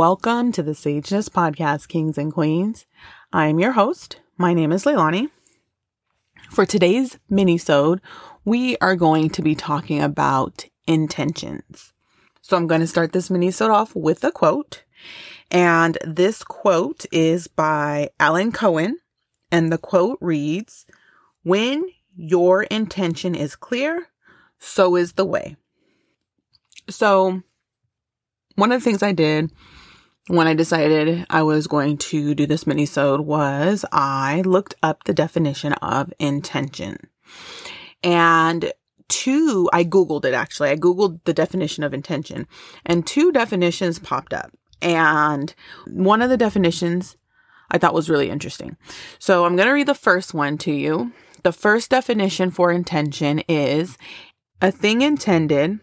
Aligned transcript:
Welcome 0.00 0.50
to 0.52 0.62
the 0.62 0.72
Sageness 0.72 1.28
Podcast, 1.28 1.88
Kings 1.88 2.16
and 2.16 2.32
Queens. 2.32 2.86
I 3.34 3.48
am 3.48 3.58
your 3.58 3.72
host. 3.72 4.18
My 4.38 4.54
name 4.54 4.72
is 4.72 4.86
Leilani. 4.86 5.28
For 6.48 6.64
today's 6.64 7.18
mini-sode, 7.28 8.00
we 8.46 8.78
are 8.78 8.96
going 8.96 9.28
to 9.28 9.42
be 9.42 9.54
talking 9.54 10.00
about 10.00 10.64
intentions. 10.86 11.92
So 12.40 12.56
I'm 12.56 12.66
going 12.66 12.80
to 12.80 12.86
start 12.86 13.12
this 13.12 13.28
mini-sode 13.28 13.70
off 13.70 13.94
with 13.94 14.24
a 14.24 14.32
quote. 14.32 14.84
And 15.50 15.98
this 16.02 16.42
quote 16.44 17.04
is 17.12 17.46
by 17.46 18.08
Alan 18.18 18.52
Cohen. 18.52 19.00
And 19.52 19.70
the 19.70 19.76
quote 19.76 20.16
reads, 20.22 20.86
When 21.42 21.84
your 22.16 22.62
intention 22.62 23.34
is 23.34 23.54
clear, 23.54 24.06
so 24.58 24.96
is 24.96 25.12
the 25.12 25.26
way. 25.26 25.56
So 26.88 27.42
one 28.54 28.72
of 28.72 28.80
the 28.80 28.84
things 28.84 29.02
I 29.02 29.12
did 29.12 29.50
when 30.30 30.46
I 30.46 30.54
decided 30.54 31.26
I 31.28 31.42
was 31.42 31.66
going 31.66 31.98
to 31.98 32.34
do 32.34 32.46
this 32.46 32.66
mini-sode 32.66 33.22
was 33.22 33.84
I 33.90 34.42
looked 34.42 34.76
up 34.82 35.04
the 35.04 35.12
definition 35.12 35.72
of 35.74 36.12
intention. 36.20 37.08
And 38.04 38.72
two, 39.08 39.68
I 39.72 39.84
Googled 39.84 40.24
it 40.24 40.32
actually. 40.32 40.70
I 40.70 40.76
Googled 40.76 41.18
the 41.24 41.34
definition 41.34 41.82
of 41.82 41.92
intention 41.92 42.46
and 42.86 43.06
two 43.06 43.32
definitions 43.32 43.98
popped 43.98 44.32
up. 44.32 44.52
And 44.80 45.52
one 45.88 46.22
of 46.22 46.30
the 46.30 46.36
definitions 46.36 47.16
I 47.70 47.78
thought 47.78 47.94
was 47.94 48.08
really 48.08 48.30
interesting. 48.30 48.76
So 49.18 49.44
I'm 49.44 49.56
going 49.56 49.68
to 49.68 49.74
read 49.74 49.88
the 49.88 49.94
first 49.94 50.32
one 50.32 50.58
to 50.58 50.72
you. 50.72 51.12
The 51.42 51.52
first 51.52 51.90
definition 51.90 52.50
for 52.50 52.70
intention 52.70 53.40
is 53.48 53.98
a 54.62 54.70
thing 54.70 55.02
intended, 55.02 55.80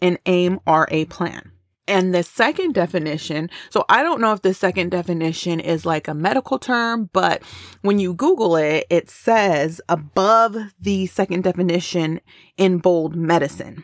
an 0.00 0.18
aim, 0.26 0.60
or 0.66 0.86
a 0.90 1.04
plan. 1.06 1.51
And 1.88 2.14
the 2.14 2.22
second 2.22 2.74
definition, 2.74 3.50
so 3.70 3.84
I 3.88 4.02
don't 4.02 4.20
know 4.20 4.32
if 4.32 4.42
the 4.42 4.54
second 4.54 4.90
definition 4.90 5.58
is 5.58 5.84
like 5.84 6.06
a 6.06 6.14
medical 6.14 6.58
term, 6.58 7.10
but 7.12 7.42
when 7.80 7.98
you 7.98 8.14
Google 8.14 8.56
it, 8.56 8.86
it 8.88 9.10
says 9.10 9.80
above 9.88 10.56
the 10.80 11.06
second 11.06 11.42
definition 11.42 12.20
in 12.56 12.78
bold 12.78 13.16
medicine. 13.16 13.82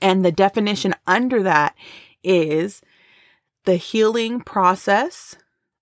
And 0.00 0.24
the 0.24 0.32
definition 0.32 0.94
under 1.06 1.42
that 1.42 1.74
is 2.22 2.80
the 3.64 3.76
healing 3.76 4.40
process 4.40 5.36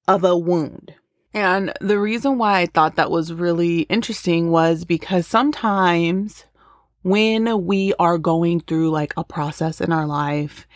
of 0.09 0.25
a 0.25 0.37
wound. 0.37 0.95
And 1.33 1.73
the 1.81 1.99
reason 1.99 2.39
why 2.39 2.61
I 2.61 2.67
thought 2.67 2.97
that 2.97 3.11
was 3.11 3.33
really 3.33 3.83
interesting 3.83 4.51
was 4.51 4.85
because 4.85 5.27
sometimes 5.27 6.47
when 7.07 7.65
we 7.67 7.95
are 8.01 8.19
going 8.19 8.59
through 8.59 8.91
like 8.91 9.15
a 9.17 9.23
process 9.23 9.81
in 9.81 9.93
our 9.93 10.09
life, 10.09 10.67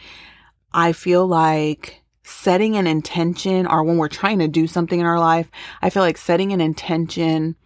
I 0.72 0.92
feel 0.92 1.26
like 1.26 2.04
setting 2.22 2.76
an 2.76 2.86
intention 2.86 3.66
or 3.66 3.82
when 3.82 3.96
we're 3.96 4.06
trying 4.06 4.38
to 4.38 4.46
do 4.46 4.68
something 4.68 5.00
in 5.00 5.06
our 5.06 5.18
life, 5.18 5.50
I 5.82 5.90
feel 5.90 6.04
like 6.04 6.16
setting 6.16 6.52
an 6.52 6.60
intention 6.60 7.56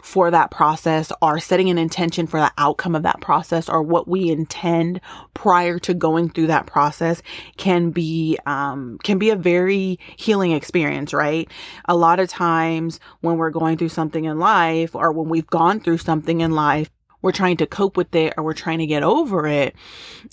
for 0.00 0.30
that 0.30 0.52
process 0.52 1.10
or 1.20 1.40
setting 1.40 1.70
an 1.70 1.76
intention 1.76 2.28
for 2.28 2.38
the 2.38 2.52
outcome 2.56 2.94
of 2.94 3.02
that 3.02 3.20
process 3.20 3.68
or 3.68 3.82
what 3.82 4.06
we 4.06 4.30
intend 4.30 5.00
prior 5.34 5.80
to 5.80 5.92
going 5.92 6.30
through 6.30 6.46
that 6.46 6.66
process 6.66 7.20
can 7.56 7.90
be 7.90 8.38
um 8.46 8.96
can 9.02 9.18
be 9.18 9.30
a 9.30 9.34
very 9.34 9.98
healing 10.16 10.52
experience 10.52 11.12
right? 11.12 11.50
A 11.86 11.96
lot 11.96 12.20
of 12.20 12.28
times 12.28 13.00
when 13.22 13.38
we're 13.38 13.50
going 13.50 13.76
through 13.76 13.88
something 13.88 14.24
in 14.24 14.38
life 14.38 14.94
or 14.94 15.10
when 15.10 15.28
we've 15.28 15.48
gone 15.48 15.80
through 15.80 15.98
something 15.98 16.42
in 16.42 16.52
life 16.52 16.90
we're 17.22 17.32
trying 17.32 17.56
to 17.58 17.66
cope 17.66 17.96
with 17.96 18.14
it 18.14 18.34
or 18.36 18.44
we're 18.44 18.54
trying 18.54 18.78
to 18.78 18.86
get 18.86 19.02
over 19.02 19.46
it, 19.46 19.74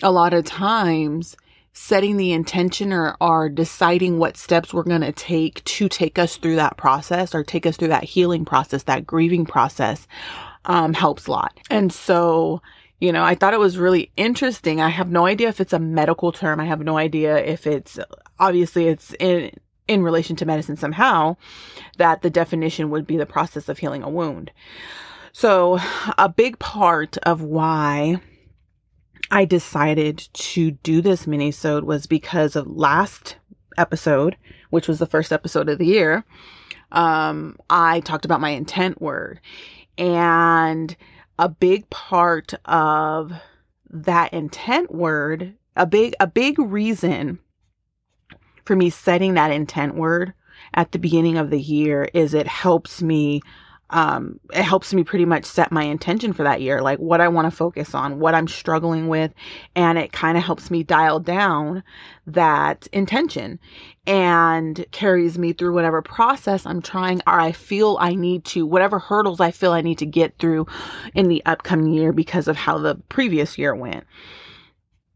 a 0.03 0.11
lot 0.11 0.33
of 0.33 0.45
times 0.45 1.35
setting 1.73 2.15
the 2.15 2.31
intention 2.31 2.93
or, 2.93 3.17
or 3.19 3.49
deciding 3.49 4.17
what 4.17 4.37
steps 4.37 4.73
we're 4.73 4.83
going 4.83 5.01
to 5.01 5.11
take 5.11 5.61
to 5.65 5.89
take 5.89 6.17
us 6.17 6.37
through 6.37 6.55
that 6.55 6.77
process 6.77 7.35
or 7.35 7.43
take 7.43 7.65
us 7.65 7.75
through 7.75 7.89
that 7.89 8.03
healing 8.03 8.45
process, 8.45 8.83
that 8.83 9.05
grieving 9.05 9.45
process, 9.45 10.07
um, 10.63 10.93
helps 10.93 11.27
a 11.27 11.31
lot. 11.31 11.59
And 11.69 11.91
so, 11.91 12.61
you 12.99 13.11
know, 13.11 13.23
I 13.23 13.35
thought 13.35 13.53
it 13.53 13.59
was 13.59 13.77
really 13.77 14.09
interesting. 14.15 14.79
I 14.79 14.87
have 14.87 15.11
no 15.11 15.25
idea 15.25 15.49
if 15.49 15.59
it's 15.59 15.73
a 15.73 15.79
medical 15.79 16.31
term. 16.31 16.61
I 16.61 16.65
have 16.65 16.79
no 16.79 16.97
idea 16.97 17.37
if 17.37 17.67
it's 17.67 17.99
obviously 18.39 18.87
it's 18.87 19.13
in 19.19 19.51
in 19.87 20.01
relation 20.01 20.35
to 20.35 20.45
medicine 20.45 20.75
somehow 20.75 21.37
that 21.97 22.23
the 22.23 22.29
definition 22.29 22.89
would 22.89 23.05
be 23.05 23.17
the 23.17 23.25
process 23.25 23.69
of 23.69 23.77
healing 23.77 24.01
a 24.01 24.09
wound. 24.09 24.49
So, 25.37 25.79
a 26.17 26.29
big 26.29 26.59
part 26.59 27.17
of 27.23 27.41
why 27.41 28.21
I 29.29 29.43
decided 29.43 30.29
to 30.31 30.71
do 30.71 31.01
this 31.01 31.27
mini-sode 31.27 31.83
was 31.83 32.05
because 32.05 32.55
of 32.55 32.67
last 32.67 33.35
episode, 33.77 34.37
which 34.69 34.87
was 34.87 34.99
the 34.99 35.05
first 35.05 35.33
episode 35.33 35.67
of 35.67 35.77
the 35.77 35.87
year. 35.87 36.23
Um, 36.93 37.57
I 37.69 37.99
talked 37.99 38.23
about 38.23 38.39
my 38.39 38.51
intent 38.51 39.01
word 39.01 39.41
and 39.97 40.95
a 41.37 41.49
big 41.49 41.89
part 41.89 42.53
of 42.63 43.33
that 43.89 44.31
intent 44.31 44.95
word, 44.95 45.53
a 45.75 45.85
big, 45.85 46.13
a 46.21 46.27
big 46.27 46.57
reason 46.59 47.39
for 48.63 48.77
me 48.77 48.89
setting 48.89 49.33
that 49.33 49.51
intent 49.51 49.95
word 49.95 50.33
at 50.73 50.93
the 50.93 50.99
beginning 50.99 51.37
of 51.37 51.49
the 51.49 51.61
year 51.61 52.07
is 52.13 52.33
it 52.33 52.47
helps 52.47 53.01
me 53.01 53.41
um, 53.91 54.39
it 54.51 54.63
helps 54.63 54.93
me 54.93 55.03
pretty 55.03 55.25
much 55.25 55.45
set 55.45 55.71
my 55.71 55.83
intention 55.83 56.33
for 56.33 56.43
that 56.43 56.61
year, 56.61 56.81
like 56.81 56.97
what 56.97 57.21
I 57.21 57.27
want 57.27 57.49
to 57.49 57.55
focus 57.55 57.93
on, 57.93 58.19
what 58.19 58.33
I'm 58.33 58.47
struggling 58.47 59.07
with. 59.07 59.31
And 59.75 59.97
it 59.97 60.11
kind 60.11 60.37
of 60.37 60.43
helps 60.43 60.71
me 60.71 60.83
dial 60.83 61.19
down 61.19 61.83
that 62.25 62.87
intention 62.87 63.59
and 64.07 64.85
carries 64.91 65.37
me 65.37 65.53
through 65.53 65.73
whatever 65.73 66.01
process 66.01 66.65
I'm 66.65 66.81
trying 66.81 67.21
or 67.27 67.39
I 67.39 67.51
feel 67.51 67.97
I 67.99 68.15
need 68.15 68.43
to, 68.45 68.65
whatever 68.65 68.97
hurdles 68.97 69.39
I 69.39 69.51
feel 69.51 69.71
I 69.71 69.81
need 69.81 69.99
to 69.99 70.05
get 70.05 70.37
through 70.39 70.65
in 71.13 71.27
the 71.27 71.45
upcoming 71.45 71.93
year 71.93 72.11
because 72.11 72.47
of 72.47 72.57
how 72.57 72.79
the 72.79 72.95
previous 73.09 73.57
year 73.57 73.75
went. 73.75 74.03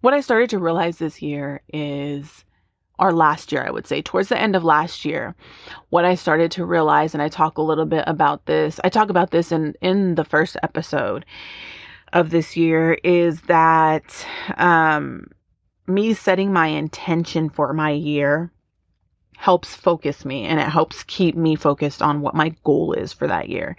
What 0.01 0.13
I 0.13 0.21
started 0.21 0.51
to 0.51 0.59
realize 0.59 0.97
this 0.97 1.21
year 1.21 1.61
is 1.73 2.45
or 2.99 3.13
last 3.13 3.51
year, 3.51 3.65
I 3.65 3.71
would 3.71 3.87
say, 3.87 4.01
towards 4.01 4.29
the 4.29 4.39
end 4.39 4.55
of 4.55 4.63
last 4.63 5.05
year, 5.05 5.35
what 5.89 6.05
I 6.05 6.15
started 6.15 6.51
to 6.51 6.65
realize, 6.65 7.13
and 7.13 7.23
I 7.23 7.29
talk 7.29 7.57
a 7.57 7.63
little 7.63 7.85
bit 7.85 8.03
about 8.07 8.45
this, 8.45 8.79
I 8.83 8.89
talk 8.89 9.09
about 9.09 9.31
this 9.31 9.51
in, 9.51 9.73
in 9.81 10.15
the 10.15 10.25
first 10.25 10.57
episode 10.63 11.25
of 12.13 12.29
this 12.29 12.57
year, 12.57 12.93
is 13.03 13.41
that 13.43 14.25
um, 14.57 15.27
me 15.87 16.13
setting 16.13 16.53
my 16.53 16.67
intention 16.67 17.49
for 17.49 17.73
my 17.73 17.91
year 17.91 18.51
helps 19.37 19.73
focus 19.73 20.25
me 20.25 20.43
and 20.43 20.59
it 20.59 20.67
helps 20.67 21.03
keep 21.03 21.35
me 21.35 21.55
focused 21.55 22.01
on 22.01 22.21
what 22.21 22.35
my 22.35 22.53
goal 22.65 22.91
is 22.93 23.13
for 23.13 23.27
that 23.27 23.47
year. 23.47 23.77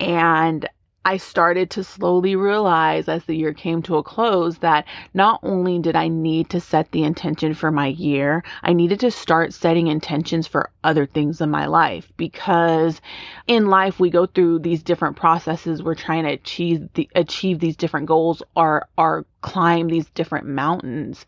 And 0.00 0.68
I 1.04 1.16
started 1.16 1.70
to 1.70 1.84
slowly 1.84 2.36
realize 2.36 3.08
as 3.08 3.24
the 3.24 3.36
year 3.36 3.52
came 3.52 3.82
to 3.82 3.96
a 3.96 4.02
close 4.02 4.58
that 4.58 4.86
not 5.14 5.40
only 5.42 5.78
did 5.80 5.96
I 5.96 6.08
need 6.08 6.50
to 6.50 6.60
set 6.60 6.92
the 6.92 7.02
intention 7.02 7.54
for 7.54 7.70
my 7.70 7.88
year, 7.88 8.44
I 8.62 8.72
needed 8.72 9.00
to 9.00 9.10
start 9.10 9.52
setting 9.52 9.88
intentions 9.88 10.46
for 10.46 10.70
other 10.84 11.06
things 11.06 11.40
in 11.40 11.50
my 11.50 11.66
life 11.66 12.12
because 12.16 13.00
in 13.46 13.66
life 13.66 13.98
we 13.98 14.10
go 14.10 14.26
through 14.26 14.60
these 14.60 14.82
different 14.82 15.16
processes. 15.16 15.82
We're 15.82 15.94
trying 15.96 16.24
to 16.24 16.30
achieve 16.30 16.88
the, 16.94 17.08
achieve 17.14 17.58
these 17.58 17.76
different 17.76 18.06
goals 18.06 18.42
or, 18.54 18.88
or 18.96 19.26
climb 19.42 19.88
these 19.88 20.08
different 20.10 20.46
mountains. 20.46 21.26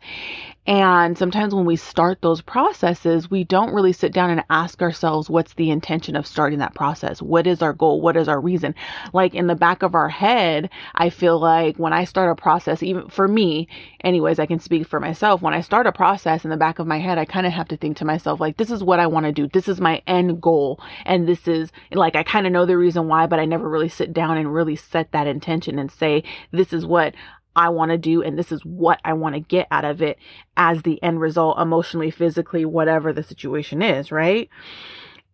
And 0.67 1.15
sometimes 1.15 1.53
when 1.53 1.65
we 1.65 1.75
start 1.75 2.21
those 2.21 2.41
processes, 2.41 3.29
we 3.29 3.43
don't 3.43 3.73
really 3.73 3.93
sit 3.93 4.11
down 4.11 4.31
and 4.31 4.43
ask 4.49 4.81
ourselves, 4.81 5.29
what's 5.29 5.53
the 5.53 5.69
intention 5.69 6.15
of 6.15 6.25
starting 6.25 6.57
that 6.57 6.73
process? 6.73 7.21
What 7.21 7.45
is 7.45 7.61
our 7.61 7.73
goal? 7.73 8.01
What 8.01 8.17
is 8.17 8.27
our 8.27 8.41
reason? 8.41 8.73
Like 9.13 9.35
in 9.35 9.45
the 9.45 9.53
back 9.53 9.83
of 9.83 9.93
our 9.93 10.09
head, 10.09 10.71
I 10.95 11.11
feel 11.11 11.37
like 11.39 11.77
when 11.77 11.93
I 11.93 12.05
start 12.05 12.31
a 12.31 12.41
process, 12.41 12.81
even 12.81 13.09
for 13.09 13.27
me, 13.27 13.67
anyways, 14.01 14.39
I 14.39 14.47
can 14.47 14.59
speak 14.59 14.87
for 14.87 14.99
myself. 14.99 15.43
When 15.43 15.53
I 15.53 15.61
start 15.61 15.85
a 15.85 15.91
process 15.91 16.43
in 16.43 16.49
the 16.49 16.57
back 16.57 16.79
of 16.79 16.87
my 16.87 16.97
head, 16.97 17.19
I 17.19 17.25
kind 17.25 17.45
of 17.45 17.53
have 17.53 17.67
to 17.67 17.77
think 17.77 17.97
to 17.97 18.05
myself, 18.05 18.39
like, 18.39 18.57
this 18.57 18.71
is 18.71 18.83
what 18.83 18.99
I 18.99 19.05
want 19.05 19.27
to 19.27 19.31
do. 19.31 19.47
This 19.47 19.67
is 19.67 19.79
my 19.79 20.01
end 20.07 20.41
goal. 20.41 20.79
And 21.05 21.27
this 21.27 21.47
is 21.47 21.71
like, 21.91 22.15
I 22.15 22.23
kind 22.23 22.47
of 22.47 22.53
know 22.53 22.65
the 22.65 22.77
reason 22.77 23.07
why, 23.07 23.27
but 23.27 23.39
I 23.39 23.45
never 23.45 23.69
really 23.69 23.89
sit 23.89 24.13
down 24.13 24.37
and 24.37 24.51
really 24.51 24.77
set 24.77 25.11
that 25.11 25.27
intention 25.27 25.77
and 25.77 25.91
say, 25.91 26.23
this 26.51 26.73
is 26.73 26.87
what 26.87 27.13
I 27.55 27.69
want 27.69 27.91
to 27.91 27.97
do 27.97 28.21
and 28.21 28.37
this 28.37 28.51
is 28.51 28.63
what 28.65 28.99
I 29.05 29.13
want 29.13 29.35
to 29.35 29.39
get 29.39 29.67
out 29.71 29.85
of 29.85 30.01
it 30.01 30.17
as 30.57 30.81
the 30.81 31.01
end 31.01 31.19
result 31.19 31.59
emotionally, 31.59 32.11
physically, 32.11 32.65
whatever 32.65 33.13
the 33.13 33.23
situation 33.23 33.81
is, 33.81 34.11
right? 34.11 34.49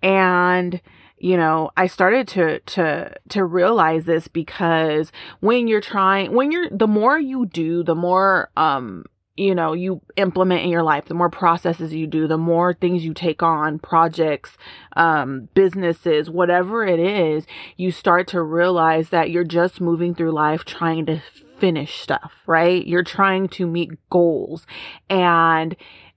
And 0.01 0.81
you 1.17 1.37
know, 1.37 1.69
I 1.77 1.85
started 1.85 2.27
to 2.29 2.59
to 2.59 3.15
to 3.29 3.45
realize 3.45 4.05
this 4.05 4.27
because 4.27 5.11
when 5.39 5.67
you're 5.67 5.81
trying 5.81 6.33
when 6.33 6.51
you're 6.51 6.69
the 6.71 6.87
more 6.87 7.19
you 7.19 7.45
do, 7.45 7.83
the 7.83 7.95
more 7.95 8.49
um 8.57 9.05
you 9.37 9.55
know 9.55 9.73
you 9.73 10.01
implement 10.17 10.61
in 10.61 10.69
your 10.69 10.83
life 10.83 11.05
the 11.05 11.13
more 11.13 11.29
processes 11.29 11.93
you 11.93 12.05
do 12.05 12.27
the 12.27 12.37
more 12.37 12.73
things 12.73 13.05
you 13.05 13.13
take 13.13 13.41
on 13.41 13.79
projects 13.79 14.57
um 14.97 15.47
businesses 15.53 16.29
whatever 16.29 16.85
it 16.85 16.99
is 16.99 17.47
you 17.77 17.91
start 17.91 18.27
to 18.27 18.41
realize 18.41 19.09
that 19.09 19.31
you're 19.31 19.45
just 19.45 19.79
moving 19.79 20.13
through 20.13 20.31
life 20.31 20.65
trying 20.65 21.05
to 21.05 21.21
finish 21.61 21.99
stuff, 21.99 22.41
right? 22.47 22.85
You're 22.85 23.03
trying 23.03 23.47
to 23.49 23.67
meet 23.67 23.91
goals 24.09 24.65
and 25.09 25.75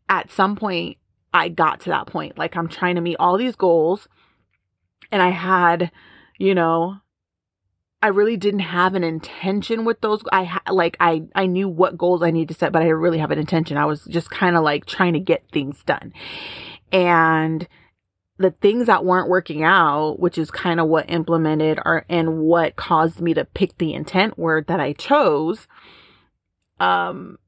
at 0.09 0.33
some 0.33 0.57
point 0.57 0.97
I 1.35 1.51
got 1.51 1.81
to 1.81 1.91
that 1.91 2.07
point. 2.07 2.39
Like 2.39 2.57
I'm 2.57 2.67
trying 2.67 2.95
to 2.95 3.03
meet 3.03 3.17
all 3.21 3.37
these 3.37 3.55
goals 3.55 4.09
and 5.13 5.21
I 5.21 5.29
had, 5.29 5.93
you 6.39 6.55
know, 6.55 6.97
I 8.03 8.07
really 8.09 8.39
didn't 8.39 8.61
have 8.61 8.95
an 8.95 9.05
intention 9.05 9.85
with 9.85 10.01
those. 10.01 10.23
I 10.33 10.45
ha- 10.45 10.73
like 10.73 10.97
I 10.99 11.25
I 11.35 11.45
knew 11.45 11.69
what 11.69 11.99
goals 11.99 12.23
I 12.23 12.31
need 12.31 12.49
to 12.49 12.55
set, 12.55 12.73
but 12.73 12.81
I 12.81 12.87
didn't 12.87 13.01
really 13.01 13.19
have 13.19 13.31
an 13.31 13.39
intention. 13.39 13.77
I 13.77 13.85
was 13.85 14.05
just 14.07 14.31
kind 14.31 14.57
of 14.57 14.63
like 14.63 14.87
trying 14.87 15.13
to 15.13 15.21
get 15.21 15.45
things 15.53 15.83
done. 15.85 16.15
And 16.91 17.69
the 18.39 18.51
things 18.51 18.87
that 18.87 19.05
weren't 19.05 19.29
working 19.29 19.63
out, 19.63 20.19
which 20.19 20.39
is 20.39 20.51
kind 20.51 20.81
of 20.81 20.89
what 20.89 21.11
implemented 21.11 21.79
or 21.85 22.05
and 22.09 22.39
what 22.39 22.77
caused 22.77 23.21
me 23.21 23.35
to 23.35 23.45
pick 23.45 23.79
the 23.79 23.95
intent 23.95 24.39
word 24.39 24.67
that 24.67 24.81
I 24.81 24.93
chose, 24.93 25.69
um, 26.81 27.39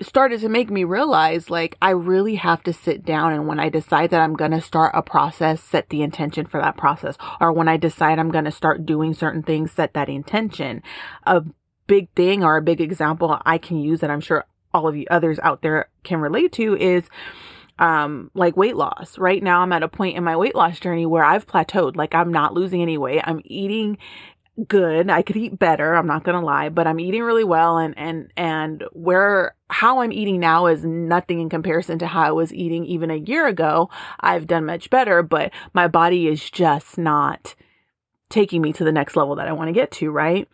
started 0.00 0.40
to 0.40 0.48
make 0.48 0.70
me 0.70 0.84
realize 0.84 1.50
like 1.50 1.76
I 1.80 1.90
really 1.90 2.36
have 2.36 2.62
to 2.64 2.72
sit 2.72 3.04
down 3.04 3.32
and 3.32 3.46
when 3.46 3.60
I 3.60 3.68
decide 3.68 4.10
that 4.10 4.20
I'm 4.20 4.34
going 4.34 4.50
to 4.52 4.60
start 4.60 4.92
a 4.94 5.02
process, 5.02 5.62
set 5.62 5.88
the 5.88 6.02
intention 6.02 6.46
for 6.46 6.60
that 6.60 6.76
process. 6.76 7.16
Or 7.40 7.52
when 7.52 7.68
I 7.68 7.76
decide 7.76 8.18
I'm 8.18 8.30
going 8.30 8.44
to 8.44 8.50
start 8.52 8.86
doing 8.86 9.14
certain 9.14 9.42
things, 9.42 9.72
set 9.72 9.94
that 9.94 10.08
intention. 10.08 10.82
A 11.24 11.44
big 11.86 12.10
thing 12.14 12.44
or 12.44 12.56
a 12.56 12.62
big 12.62 12.80
example 12.80 13.40
I 13.44 13.58
can 13.58 13.76
use 13.76 14.00
that 14.00 14.10
I'm 14.10 14.20
sure 14.20 14.44
all 14.74 14.88
of 14.88 14.96
you 14.96 15.06
others 15.10 15.38
out 15.42 15.62
there 15.62 15.88
can 16.04 16.20
relate 16.20 16.52
to 16.52 16.76
is 16.76 17.08
um 17.82 18.30
like 18.34 18.56
weight 18.56 18.76
loss. 18.76 19.18
Right 19.18 19.42
now 19.42 19.60
I'm 19.60 19.72
at 19.72 19.82
a 19.82 19.88
point 19.88 20.16
in 20.16 20.24
my 20.24 20.36
weight 20.36 20.54
loss 20.54 20.78
journey 20.78 21.04
where 21.04 21.24
I've 21.24 21.46
plateaued. 21.46 21.96
Like 21.96 22.14
I'm 22.14 22.32
not 22.32 22.54
losing 22.54 22.80
any 22.80 22.96
weight. 22.96 23.22
I'm 23.24 23.42
eating 23.44 23.98
good. 24.68 25.10
I 25.10 25.22
could 25.22 25.36
eat 25.36 25.58
better. 25.58 25.94
I'm 25.94 26.06
not 26.06 26.24
going 26.24 26.38
to 26.38 26.44
lie, 26.44 26.68
but 26.68 26.86
I'm 26.86 27.00
eating 27.00 27.22
really 27.22 27.44
well. 27.44 27.78
And, 27.78 27.96
and, 27.96 28.30
and 28.36 28.84
where, 28.92 29.54
how 29.70 30.00
I'm 30.00 30.12
eating 30.12 30.40
now 30.40 30.66
is 30.66 30.84
nothing 30.84 31.40
in 31.40 31.48
comparison 31.48 31.98
to 32.00 32.06
how 32.06 32.22
I 32.22 32.32
was 32.32 32.52
eating 32.52 32.84
even 32.84 33.10
a 33.10 33.16
year 33.16 33.46
ago. 33.46 33.88
I've 34.20 34.46
done 34.46 34.66
much 34.66 34.90
better, 34.90 35.22
but 35.22 35.52
my 35.72 35.88
body 35.88 36.28
is 36.28 36.50
just 36.50 36.98
not 36.98 37.54
taking 38.28 38.60
me 38.60 38.72
to 38.74 38.84
the 38.84 38.92
next 38.92 39.16
level 39.16 39.36
that 39.36 39.48
I 39.48 39.52
want 39.52 39.68
to 39.68 39.72
get 39.72 39.90
to. 39.92 40.10
Right. 40.10 40.48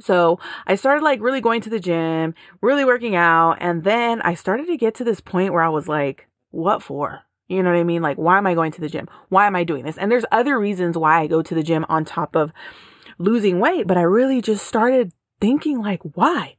So 0.00 0.40
I 0.66 0.74
started 0.74 1.04
like 1.04 1.20
really 1.20 1.42
going 1.42 1.60
to 1.62 1.70
the 1.70 1.78
gym, 1.78 2.34
really 2.62 2.84
working 2.84 3.14
out. 3.14 3.58
And 3.60 3.84
then 3.84 4.22
I 4.22 4.34
started 4.34 4.66
to 4.68 4.76
get 4.78 4.94
to 4.96 5.04
this 5.04 5.20
point 5.20 5.52
where 5.52 5.62
I 5.62 5.68
was 5.68 5.86
like, 5.86 6.28
what 6.52 6.82
for? 6.82 7.22
You 7.48 7.62
know 7.62 7.70
what 7.70 7.78
I 7.78 7.84
mean? 7.84 8.00
Like, 8.00 8.16
why 8.16 8.38
am 8.38 8.46
I 8.46 8.54
going 8.54 8.72
to 8.72 8.80
the 8.80 8.88
gym? 8.88 9.08
Why 9.28 9.46
am 9.46 9.56
I 9.56 9.64
doing 9.64 9.84
this? 9.84 9.98
And 9.98 10.10
there's 10.10 10.24
other 10.32 10.58
reasons 10.58 10.96
why 10.96 11.20
I 11.20 11.26
go 11.26 11.42
to 11.42 11.54
the 11.54 11.62
gym 11.62 11.84
on 11.88 12.04
top 12.04 12.34
of 12.34 12.52
losing 13.18 13.60
weight, 13.60 13.86
but 13.86 13.98
I 13.98 14.02
really 14.02 14.40
just 14.40 14.66
started 14.66 15.12
thinking 15.40 15.80
like, 15.80 16.00
why? 16.14 16.56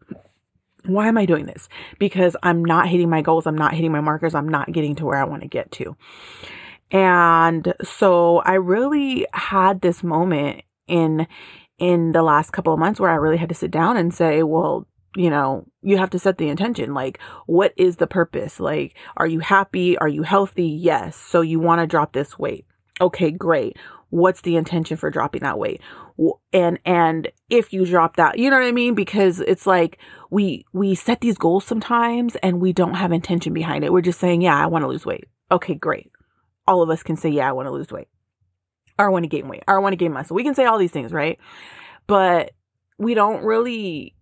Why 0.86 1.08
am 1.08 1.18
I 1.18 1.26
doing 1.26 1.46
this? 1.46 1.70
Because 1.98 2.36
I'm 2.44 2.64
not 2.64 2.90
hitting 2.90 3.10
my 3.10 3.22
goals. 3.22 3.48
I'm 3.48 3.58
not 3.58 3.74
hitting 3.74 3.92
my 3.92 4.02
markers. 4.02 4.36
I'm 4.36 4.50
not 4.50 4.72
getting 4.72 4.96
to 4.96 5.06
where 5.06 5.18
I 5.18 5.24
want 5.24 5.42
to 5.42 5.48
get 5.48 5.72
to. 5.74 5.96
And 6.92 7.74
so 7.82 8.40
I 8.40 8.54
really 8.56 9.26
had 9.34 9.82
this 9.82 10.04
moment 10.04 10.62
in, 10.88 11.26
in 11.80 12.12
the 12.12 12.22
last 12.22 12.52
couple 12.52 12.74
of 12.74 12.80
months 12.80 13.00
where 13.00 13.10
I 13.10 13.16
really 13.16 13.38
had 13.38 13.50
to 13.50 13.56
sit 13.56 13.72
down 13.72 13.98
and 13.98 14.14
say, 14.14 14.44
well, 14.44 14.86
you 15.16 15.30
know, 15.30 15.66
you 15.82 15.98
have 15.98 16.10
to 16.12 16.20
set 16.20 16.38
the 16.38 16.50
intention. 16.50 16.94
Like, 16.94 17.20
what 17.46 17.74
is 17.78 17.98
the 17.98 18.08
purpose? 18.08 18.60
Like, 18.60 18.96
are 19.18 19.28
you 19.28 19.40
happy? 19.40 19.98
Are 19.98 20.08
you 20.08 20.24
healthy? 20.24 20.68
Yes. 20.68 21.16
So 21.16 21.42
you 21.42 21.60
want 21.60 21.82
to 21.82 21.88
drop 21.88 22.14
this 22.14 22.38
weight. 22.38 22.66
Okay, 23.02 23.32
great 23.32 23.78
what's 24.14 24.42
the 24.42 24.56
intention 24.56 24.96
for 24.96 25.10
dropping 25.10 25.42
that 25.42 25.58
weight 25.58 25.82
and 26.54 26.78
and 26.86 27.32
if 27.50 27.74
you 27.74 27.84
drop 27.84 28.16
that 28.16 28.38
you 28.38 28.48
know 28.48 28.60
what 28.60 28.66
i 28.66 28.72
mean 28.72 28.94
because 28.94 29.40
it's 29.40 29.66
like 29.66 29.98
we 30.30 30.64
we 30.72 30.94
set 30.94 31.20
these 31.22 31.36
goals 31.36 31.66
sometimes 31.66 32.36
and 32.44 32.62
we 32.62 32.72
don't 32.72 32.94
have 32.94 33.12
intention 33.12 33.54
behind 33.54 33.84
it 33.84 33.92
we're 33.92 34.02
just 34.02 34.20
saying 34.20 34.40
yeah 34.40 34.56
i 34.56 34.68
want 34.68 34.84
to 34.84 34.88
lose 34.88 35.04
weight 35.04 35.26
okay 35.50 35.74
great 35.74 36.12
all 36.68 36.84
of 36.84 36.92
us 36.92 37.02
can 37.02 37.16
say 37.16 37.28
yeah 37.28 37.50
i 37.50 37.52
want 37.52 37.66
to 37.66 37.72
lose 37.72 37.92
weight 37.92 38.08
or 39.00 39.08
i 39.08 39.10
want 39.10 39.24
to 39.24 39.28
gain 39.28 39.48
weight 39.48 39.64
or 39.68 39.78
i 39.78 39.80
want 39.80 39.94
to 39.94 39.98
gain 39.98 40.14
muscle 40.14 40.36
we 40.36 40.44
can 40.44 40.54
say 40.54 40.66
all 40.66 40.78
these 40.78 40.92
things 40.92 41.12
right 41.12 41.40
but 42.06 42.52
we 43.00 43.16
don't 43.16 43.44
really 43.44 44.14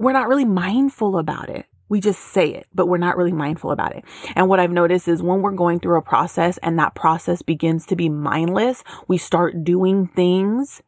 we're 0.00 0.12
not 0.12 0.28
really 0.28 0.44
mindful 0.44 1.18
about 1.18 1.48
it 1.48 1.66
we 1.90 2.00
just 2.00 2.22
say 2.22 2.54
it, 2.54 2.68
but 2.72 2.86
we're 2.86 2.98
not 2.98 3.16
really 3.16 3.32
mindful 3.32 3.72
about 3.72 3.94
it. 3.94 4.04
And 4.36 4.48
what 4.48 4.60
I've 4.60 4.70
noticed 4.70 5.08
is 5.08 5.22
when 5.22 5.42
we're 5.42 5.50
going 5.50 5.80
through 5.80 5.98
a 5.98 6.02
process 6.02 6.56
and 6.58 6.78
that 6.78 6.94
process 6.94 7.42
begins 7.42 7.84
to 7.86 7.96
be 7.96 8.08
mindless, 8.08 8.84
we 9.08 9.18
start 9.18 9.64
doing 9.64 10.06
things 10.06 10.82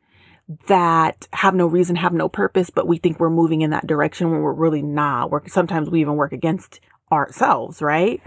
that 0.69 1.26
have 1.32 1.55
no 1.55 1.67
reason, 1.67 1.97
have 1.97 2.12
no 2.12 2.29
purpose, 2.29 2.70
but 2.70 2.87
we 2.87 2.99
think 2.99 3.19
we're 3.19 3.31
moving 3.31 3.62
in 3.62 3.70
that 3.70 3.87
direction 3.87 4.31
when 4.31 4.43
we're 4.43 4.53
really 4.53 4.82
not. 4.82 5.31
We're, 5.31 5.47
sometimes 5.49 5.91
we 5.91 6.00
even 6.00 6.14
work 6.14 6.32
against 6.32 6.81
ourselves, 7.11 7.82
right? 7.82 8.23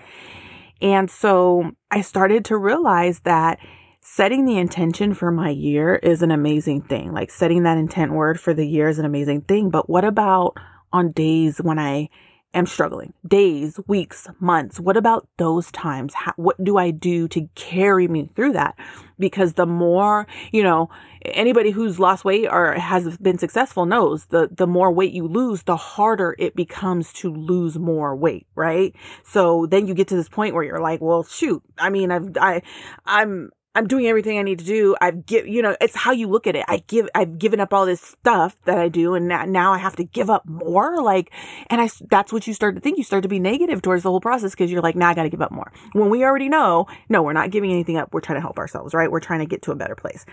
And 0.81 1.09
so 1.09 1.71
I 1.91 2.01
started 2.01 2.43
to 2.45 2.57
realize 2.57 3.21
that 3.21 3.59
setting 4.01 4.45
the 4.45 4.57
intention 4.57 5.13
for 5.13 5.31
my 5.31 5.49
year 5.49 5.95
is 5.95 6.21
an 6.21 6.31
amazing 6.31 6.81
thing. 6.81 7.13
Like 7.13 7.31
setting 7.31 7.63
that 7.63 7.77
intent 7.77 8.11
word 8.11 8.37
for 8.37 8.53
the 8.53 8.67
year 8.67 8.89
is 8.89 8.99
an 8.99 9.05
amazing 9.05 9.41
thing. 9.41 9.69
But 9.69 9.89
what 9.89 10.03
about 10.03 10.57
on 10.95 11.11
days 11.11 11.57
when 11.57 11.77
I 11.77 12.09
am 12.53 12.65
struggling 12.65 13.13
days, 13.27 13.77
weeks, 13.85 14.27
months. 14.39 14.79
What 14.79 14.95
about 14.95 15.27
those 15.37 15.69
times? 15.71 16.13
How, 16.13 16.31
what 16.37 16.55
do 16.63 16.77
I 16.77 16.89
do 16.89 17.27
to 17.27 17.49
carry 17.53 18.07
me 18.07 18.29
through 18.33 18.53
that? 18.53 18.75
Because 19.19 19.53
the 19.53 19.65
more, 19.65 20.25
you 20.53 20.63
know, 20.63 20.89
anybody 21.25 21.71
who's 21.71 21.99
lost 21.99 22.23
weight 22.23 22.47
or 22.49 22.71
has 22.73 23.17
been 23.17 23.37
successful 23.37 23.85
knows 23.85 24.27
the, 24.27 24.49
the 24.49 24.67
more 24.67 24.89
weight 24.89 25.11
you 25.11 25.27
lose, 25.27 25.63
the 25.63 25.75
harder 25.75 26.33
it 26.39 26.55
becomes 26.55 27.11
to 27.13 27.29
lose 27.29 27.77
more 27.77 28.15
weight, 28.15 28.47
right? 28.55 28.95
So 29.25 29.65
then 29.65 29.85
you 29.85 29.93
get 29.93 30.07
to 30.07 30.15
this 30.15 30.29
point 30.29 30.55
where 30.55 30.63
you're 30.63 30.79
like, 30.79 31.01
well, 31.01 31.23
shoot, 31.23 31.61
I 31.77 31.89
mean, 31.89 32.09
I've, 32.09 32.37
I, 32.39 32.61
I'm, 33.05 33.51
I'm 33.75 33.87
doing 33.87 34.07
everything 34.07 34.39
I 34.39 34.41
need 34.41 34.59
to 34.59 34.65
do. 34.65 34.95
I've 35.01 35.25
give, 35.25 35.47
you 35.47 35.61
know, 35.61 35.75
it's 35.81 35.95
how 35.95 36.11
you 36.11 36.27
look 36.27 36.47
at 36.47 36.55
it. 36.55 36.63
I 36.67 36.81
give, 36.87 37.09
I've 37.13 37.37
given 37.37 37.59
up 37.59 37.73
all 37.73 37.85
this 37.85 38.01
stuff 38.01 38.55
that 38.63 38.77
I 38.77 38.87
do 38.87 39.15
and 39.15 39.27
now 39.27 39.73
I 39.73 39.77
have 39.77 39.97
to 39.97 40.03
give 40.05 40.29
up 40.29 40.45
more. 40.45 41.03
Like, 41.03 41.31
and 41.69 41.81
I, 41.81 41.89
that's 42.09 42.31
what 42.31 42.47
you 42.47 42.53
start 42.53 42.75
to 42.75 42.81
think. 42.81 42.97
You 42.97 43.03
start 43.03 43.23
to 43.23 43.29
be 43.29 43.39
negative 43.39 43.81
towards 43.81 44.03
the 44.03 44.09
whole 44.09 44.21
process 44.21 44.51
because 44.51 44.71
you're 44.71 44.81
like, 44.81 44.95
now 44.95 45.07
nah, 45.07 45.11
I 45.11 45.13
got 45.13 45.23
to 45.23 45.29
give 45.29 45.41
up 45.41 45.51
more. 45.51 45.71
When 45.91 46.09
we 46.09 46.23
already 46.23 46.49
know, 46.49 46.87
no, 47.09 47.21
we're 47.21 47.33
not 47.33 47.51
giving 47.51 47.71
anything 47.71 47.97
up. 47.97 48.13
We're 48.13 48.21
trying 48.21 48.37
to 48.37 48.41
help 48.41 48.57
ourselves, 48.57 48.93
right? 48.93 49.11
We're 49.11 49.19
trying 49.19 49.39
to 49.39 49.45
get 49.45 49.61
to 49.63 49.71
a 49.71 49.75
better 49.75 49.95
place. 49.95 50.25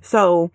So 0.00 0.50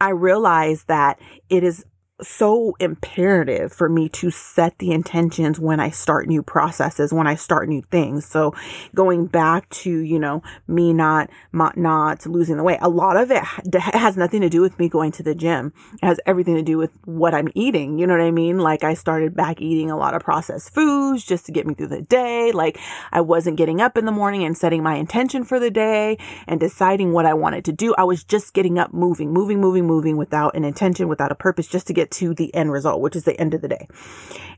I 0.00 0.10
realize 0.10 0.84
that 0.84 1.20
it 1.48 1.62
is 1.62 1.84
so 2.22 2.74
imperative 2.80 3.72
for 3.72 3.88
me 3.88 4.08
to 4.08 4.30
set 4.30 4.78
the 4.78 4.90
intentions 4.90 5.60
when 5.60 5.80
I 5.80 5.90
start 5.90 6.26
new 6.26 6.42
processes, 6.42 7.12
when 7.12 7.26
I 7.26 7.34
start 7.34 7.68
new 7.68 7.82
things. 7.90 8.24
So 8.24 8.54
going 8.94 9.26
back 9.26 9.68
to, 9.70 9.90
you 9.90 10.18
know, 10.18 10.42
me 10.66 10.92
not, 10.92 11.30
not 11.52 11.76
not 11.76 12.24
losing 12.26 12.56
the 12.56 12.62
weight, 12.62 12.78
a 12.80 12.88
lot 12.88 13.16
of 13.16 13.30
it 13.30 13.42
has 13.74 14.16
nothing 14.16 14.40
to 14.40 14.48
do 14.48 14.60
with 14.60 14.78
me 14.78 14.88
going 14.88 15.12
to 15.12 15.22
the 15.22 15.34
gym. 15.34 15.72
It 16.02 16.06
has 16.06 16.20
everything 16.26 16.54
to 16.54 16.62
do 16.62 16.78
with 16.78 16.92
what 17.04 17.34
I'm 17.34 17.48
eating. 17.54 17.98
You 17.98 18.06
know 18.06 18.14
what 18.14 18.24
I 18.24 18.30
mean? 18.30 18.58
Like 18.58 18.82
I 18.82 18.94
started 18.94 19.36
back 19.36 19.60
eating 19.60 19.90
a 19.90 19.96
lot 19.96 20.14
of 20.14 20.22
processed 20.22 20.74
foods 20.74 21.24
just 21.24 21.46
to 21.46 21.52
get 21.52 21.66
me 21.66 21.74
through 21.74 21.88
the 21.88 22.02
day. 22.02 22.50
Like 22.52 22.78
I 23.12 23.20
wasn't 23.20 23.58
getting 23.58 23.80
up 23.80 23.98
in 23.98 24.06
the 24.06 24.12
morning 24.12 24.42
and 24.44 24.56
setting 24.56 24.82
my 24.82 24.96
intention 24.96 25.44
for 25.44 25.60
the 25.60 25.70
day 25.70 26.16
and 26.46 26.58
deciding 26.60 27.12
what 27.12 27.26
I 27.26 27.34
wanted 27.34 27.64
to 27.66 27.72
do. 27.72 27.94
I 27.98 28.04
was 28.04 28.24
just 28.24 28.54
getting 28.54 28.78
up, 28.78 28.94
moving, 28.94 29.32
moving, 29.32 29.60
moving, 29.60 29.86
moving 29.86 30.16
without 30.16 30.56
an 30.56 30.64
intention, 30.64 31.08
without 31.08 31.30
a 31.30 31.34
purpose, 31.34 31.66
just 31.66 31.86
to 31.88 31.92
get 31.92 32.05
to 32.12 32.34
the 32.34 32.54
end 32.54 32.72
result, 32.72 33.00
which 33.00 33.16
is 33.16 33.24
the 33.24 33.38
end 33.40 33.54
of 33.54 33.62
the 33.62 33.68
day. 33.68 33.88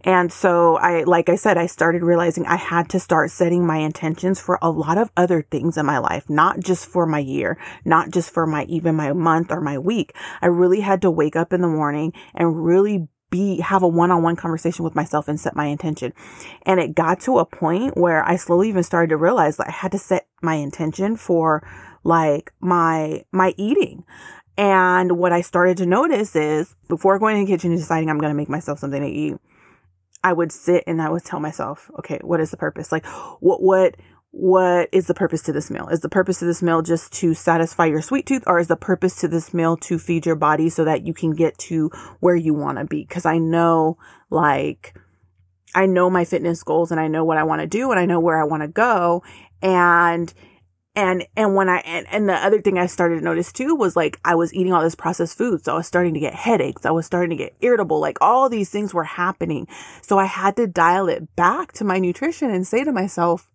And 0.02 0.32
so 0.32 0.76
I, 0.76 1.02
like 1.02 1.28
I 1.28 1.36
said, 1.36 1.58
I 1.58 1.66
started 1.66 2.02
realizing 2.02 2.46
I 2.46 2.56
had 2.56 2.88
to 2.90 3.00
start 3.00 3.30
setting 3.30 3.66
my 3.66 3.78
intentions 3.78 4.40
for 4.40 4.58
a 4.62 4.70
lot 4.70 4.96
of 4.96 5.10
other 5.16 5.42
things 5.42 5.76
in 5.76 5.86
my 5.86 5.98
life, 5.98 6.30
not 6.30 6.60
just 6.60 6.86
for 6.86 7.06
my 7.06 7.18
year, 7.18 7.58
not 7.84 8.10
just 8.10 8.30
for 8.30 8.46
my, 8.46 8.64
even 8.64 8.94
my 8.94 9.12
month 9.12 9.50
or 9.50 9.60
my 9.60 9.78
week. 9.78 10.14
I 10.40 10.46
really 10.46 10.80
had 10.80 11.02
to 11.02 11.10
wake 11.10 11.36
up 11.36 11.52
in 11.52 11.60
the 11.60 11.68
morning 11.68 12.12
and 12.34 12.64
really 12.64 13.08
be 13.30 13.60
have 13.60 13.82
a 13.82 13.88
one-on-one 13.88 14.36
conversation 14.36 14.84
with 14.84 14.94
myself 14.94 15.28
and 15.28 15.38
set 15.38 15.54
my 15.54 15.66
intention. 15.66 16.12
And 16.62 16.80
it 16.80 16.94
got 16.94 17.20
to 17.20 17.38
a 17.38 17.44
point 17.44 17.96
where 17.96 18.24
I 18.24 18.36
slowly 18.36 18.68
even 18.68 18.82
started 18.82 19.10
to 19.10 19.16
realize 19.16 19.56
that 19.58 19.68
I 19.68 19.72
had 19.72 19.92
to 19.92 19.98
set 19.98 20.26
my 20.42 20.54
intention 20.54 21.16
for 21.16 21.66
like 22.04 22.52
my 22.60 23.24
my 23.32 23.54
eating. 23.56 24.04
And 24.58 25.18
what 25.18 25.32
I 25.32 25.40
started 25.40 25.76
to 25.76 25.86
notice 25.86 26.34
is 26.34 26.74
before 26.88 27.20
going 27.20 27.38
in 27.38 27.44
the 27.44 27.50
kitchen 27.50 27.70
and 27.70 27.80
deciding 27.80 28.10
I'm 28.10 28.18
going 28.18 28.32
to 28.32 28.36
make 28.36 28.48
myself 28.48 28.80
something 28.80 29.00
to 29.00 29.08
eat, 29.08 29.36
I 30.24 30.32
would 30.32 30.50
sit 30.50 30.82
and 30.88 31.00
I 31.00 31.08
would 31.08 31.24
tell 31.24 31.38
myself, 31.38 31.88
okay, 32.00 32.18
what 32.22 32.40
is 32.40 32.50
the 32.50 32.56
purpose? 32.56 32.90
Like 32.90 33.06
what, 33.38 33.62
what, 33.62 33.94
what 34.32 34.88
is 34.90 35.06
the 35.06 35.14
purpose 35.14 35.42
to 35.42 35.52
this 35.52 35.70
meal? 35.70 35.86
Is 35.88 36.00
the 36.00 36.08
purpose 36.08 36.42
of 36.42 36.48
this 36.48 36.60
meal 36.60 36.82
just 36.82 37.12
to 37.14 37.34
satisfy 37.34 37.86
your 37.86 38.02
sweet 38.02 38.26
tooth 38.26 38.42
or 38.48 38.58
is 38.58 38.66
the 38.66 38.76
purpose 38.76 39.14
to 39.20 39.28
this 39.28 39.54
meal 39.54 39.76
to 39.76 39.96
feed 39.96 40.26
your 40.26 40.34
body 40.34 40.68
so 40.68 40.84
that 40.84 41.06
you 41.06 41.14
can 41.14 41.30
get 41.30 41.56
to 41.58 41.88
where 42.18 42.36
you 42.36 42.52
want 42.52 42.78
to 42.78 42.84
be? 42.84 43.04
Cause 43.04 43.24
I 43.24 43.38
know 43.38 43.96
like, 44.28 44.98
I 45.72 45.86
know 45.86 46.10
my 46.10 46.24
fitness 46.24 46.64
goals 46.64 46.90
and 46.90 46.98
I 46.98 47.06
know 47.06 47.24
what 47.24 47.38
I 47.38 47.44
want 47.44 47.60
to 47.60 47.68
do 47.68 47.92
and 47.92 48.00
I 48.00 48.06
know 48.06 48.18
where 48.18 48.40
I 48.40 48.44
want 48.44 48.62
to 48.62 48.68
go. 48.68 49.22
And 49.62 50.34
and 50.98 51.24
and 51.36 51.54
when 51.54 51.68
I 51.68 51.78
and, 51.78 52.08
and 52.10 52.28
the 52.28 52.34
other 52.34 52.60
thing 52.60 52.76
I 52.76 52.86
started 52.86 53.20
to 53.20 53.24
notice 53.24 53.52
too 53.52 53.76
was 53.76 53.94
like 53.94 54.18
I 54.24 54.34
was 54.34 54.52
eating 54.52 54.72
all 54.72 54.82
this 54.82 54.96
processed 54.96 55.38
food, 55.38 55.64
so 55.64 55.72
I 55.72 55.76
was 55.76 55.86
starting 55.86 56.12
to 56.14 56.20
get 56.20 56.34
headaches. 56.34 56.84
I 56.84 56.90
was 56.90 57.06
starting 57.06 57.30
to 57.30 57.36
get 57.36 57.54
irritable. 57.60 58.00
Like 58.00 58.18
all 58.20 58.48
these 58.48 58.68
things 58.68 58.92
were 58.92 59.04
happening. 59.04 59.68
So 60.02 60.18
I 60.18 60.24
had 60.24 60.56
to 60.56 60.66
dial 60.66 61.08
it 61.08 61.36
back 61.36 61.72
to 61.74 61.84
my 61.84 62.00
nutrition 62.00 62.50
and 62.50 62.66
say 62.66 62.82
to 62.82 62.90
myself, 62.90 63.48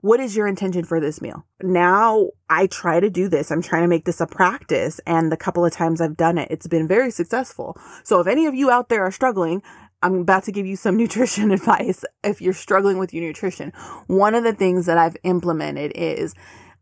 what 0.00 0.18
is 0.18 0.34
your 0.34 0.48
intention 0.48 0.84
for 0.84 0.98
this 0.98 1.22
meal? 1.22 1.46
Now 1.62 2.30
I 2.50 2.66
try 2.66 2.98
to 2.98 3.08
do 3.08 3.28
this. 3.28 3.52
I'm 3.52 3.62
trying 3.62 3.82
to 3.82 3.88
make 3.88 4.04
this 4.04 4.20
a 4.20 4.26
practice. 4.26 5.00
And 5.06 5.30
the 5.30 5.36
couple 5.36 5.64
of 5.64 5.72
times 5.72 6.00
I've 6.00 6.16
done 6.16 6.36
it, 6.36 6.48
it's 6.50 6.66
been 6.66 6.88
very 6.88 7.12
successful. 7.12 7.78
So 8.02 8.18
if 8.20 8.26
any 8.26 8.46
of 8.46 8.54
you 8.54 8.70
out 8.70 8.88
there 8.88 9.04
are 9.04 9.12
struggling, 9.12 9.62
I'm 10.04 10.20
about 10.20 10.44
to 10.44 10.52
give 10.52 10.66
you 10.66 10.76
some 10.76 10.96
nutrition 10.98 11.50
advice 11.50 12.04
if 12.22 12.40
you're 12.40 12.52
struggling 12.52 12.98
with 12.98 13.12
your 13.12 13.24
nutrition. 13.24 13.72
One 14.06 14.34
of 14.34 14.44
the 14.44 14.52
things 14.52 14.86
that 14.86 14.98
I've 14.98 15.16
implemented 15.24 15.92
is 15.94 16.34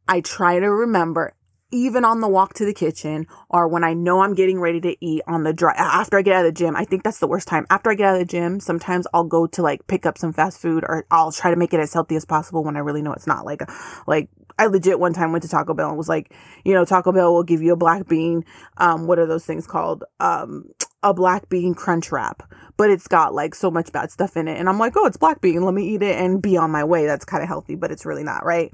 I 0.08 0.20
try 0.20 0.58
to 0.58 0.68
remember 0.68 1.34
even 1.74 2.04
on 2.04 2.20
the 2.20 2.28
walk 2.28 2.52
to 2.52 2.66
the 2.66 2.74
kitchen 2.74 3.26
or 3.48 3.66
when 3.66 3.82
I 3.82 3.94
know 3.94 4.20
I'm 4.20 4.34
getting 4.34 4.60
ready 4.60 4.78
to 4.82 4.94
eat 5.02 5.22
on 5.26 5.44
the 5.44 5.54
drive 5.54 5.76
after 5.78 6.18
I 6.18 6.22
get 6.22 6.34
out 6.34 6.44
of 6.44 6.54
the 6.54 6.58
gym. 6.58 6.76
I 6.76 6.84
think 6.84 7.02
that's 7.02 7.18
the 7.18 7.26
worst 7.26 7.48
time. 7.48 7.64
After 7.70 7.90
I 7.90 7.94
get 7.94 8.08
out 8.08 8.14
of 8.14 8.18
the 8.20 8.26
gym, 8.26 8.60
sometimes 8.60 9.06
I'll 9.14 9.24
go 9.24 9.46
to 9.46 9.62
like 9.62 9.86
pick 9.86 10.04
up 10.04 10.18
some 10.18 10.34
fast 10.34 10.60
food 10.60 10.84
or 10.86 11.06
I'll 11.10 11.32
try 11.32 11.50
to 11.50 11.56
make 11.56 11.72
it 11.72 11.80
as 11.80 11.94
healthy 11.94 12.16
as 12.16 12.26
possible 12.26 12.62
when 12.62 12.76
I 12.76 12.80
really 12.80 13.00
know 13.00 13.14
it's 13.14 13.26
not 13.26 13.46
like, 13.46 13.62
like 14.06 14.28
I 14.58 14.66
legit 14.66 15.00
one 15.00 15.14
time 15.14 15.32
went 15.32 15.44
to 15.44 15.48
Taco 15.48 15.72
Bell 15.72 15.88
and 15.88 15.96
was 15.96 16.10
like, 16.10 16.34
you 16.64 16.74
know, 16.74 16.84
Taco 16.84 17.10
Bell 17.10 17.32
will 17.32 17.42
give 17.42 17.62
you 17.62 17.72
a 17.72 17.76
black 17.76 18.06
bean. 18.06 18.44
Um, 18.76 19.06
what 19.06 19.18
are 19.18 19.26
those 19.26 19.46
things 19.46 19.66
called? 19.66 20.04
Um, 20.20 20.72
a 21.02 21.12
black 21.12 21.48
bean 21.48 21.74
crunch 21.74 22.12
wrap, 22.12 22.42
but 22.76 22.90
it's 22.90 23.08
got 23.08 23.34
like 23.34 23.54
so 23.54 23.70
much 23.70 23.92
bad 23.92 24.10
stuff 24.10 24.36
in 24.36 24.48
it. 24.48 24.58
And 24.58 24.68
I'm 24.68 24.78
like, 24.78 24.96
oh, 24.96 25.06
it's 25.06 25.16
black 25.16 25.40
bean. 25.40 25.62
Let 25.62 25.74
me 25.74 25.84
eat 25.84 26.02
it 26.02 26.18
and 26.18 26.42
be 26.42 26.56
on 26.56 26.70
my 26.70 26.84
way. 26.84 27.06
That's 27.06 27.24
kind 27.24 27.42
of 27.42 27.48
healthy, 27.48 27.74
but 27.74 27.90
it's 27.90 28.06
really 28.06 28.24
not, 28.24 28.44
right? 28.44 28.72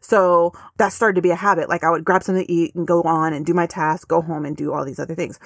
So 0.00 0.52
that 0.78 0.92
started 0.92 1.16
to 1.16 1.22
be 1.22 1.30
a 1.30 1.36
habit. 1.36 1.68
Like 1.68 1.84
I 1.84 1.90
would 1.90 2.04
grab 2.04 2.22
something 2.22 2.44
to 2.44 2.52
eat 2.52 2.74
and 2.74 2.86
go 2.86 3.02
on 3.02 3.32
and 3.32 3.44
do 3.44 3.54
my 3.54 3.66
task, 3.66 4.08
go 4.08 4.20
home 4.22 4.44
and 4.44 4.56
do 4.56 4.72
all 4.72 4.84
these 4.84 4.98
other 4.98 5.14
things. 5.14 5.38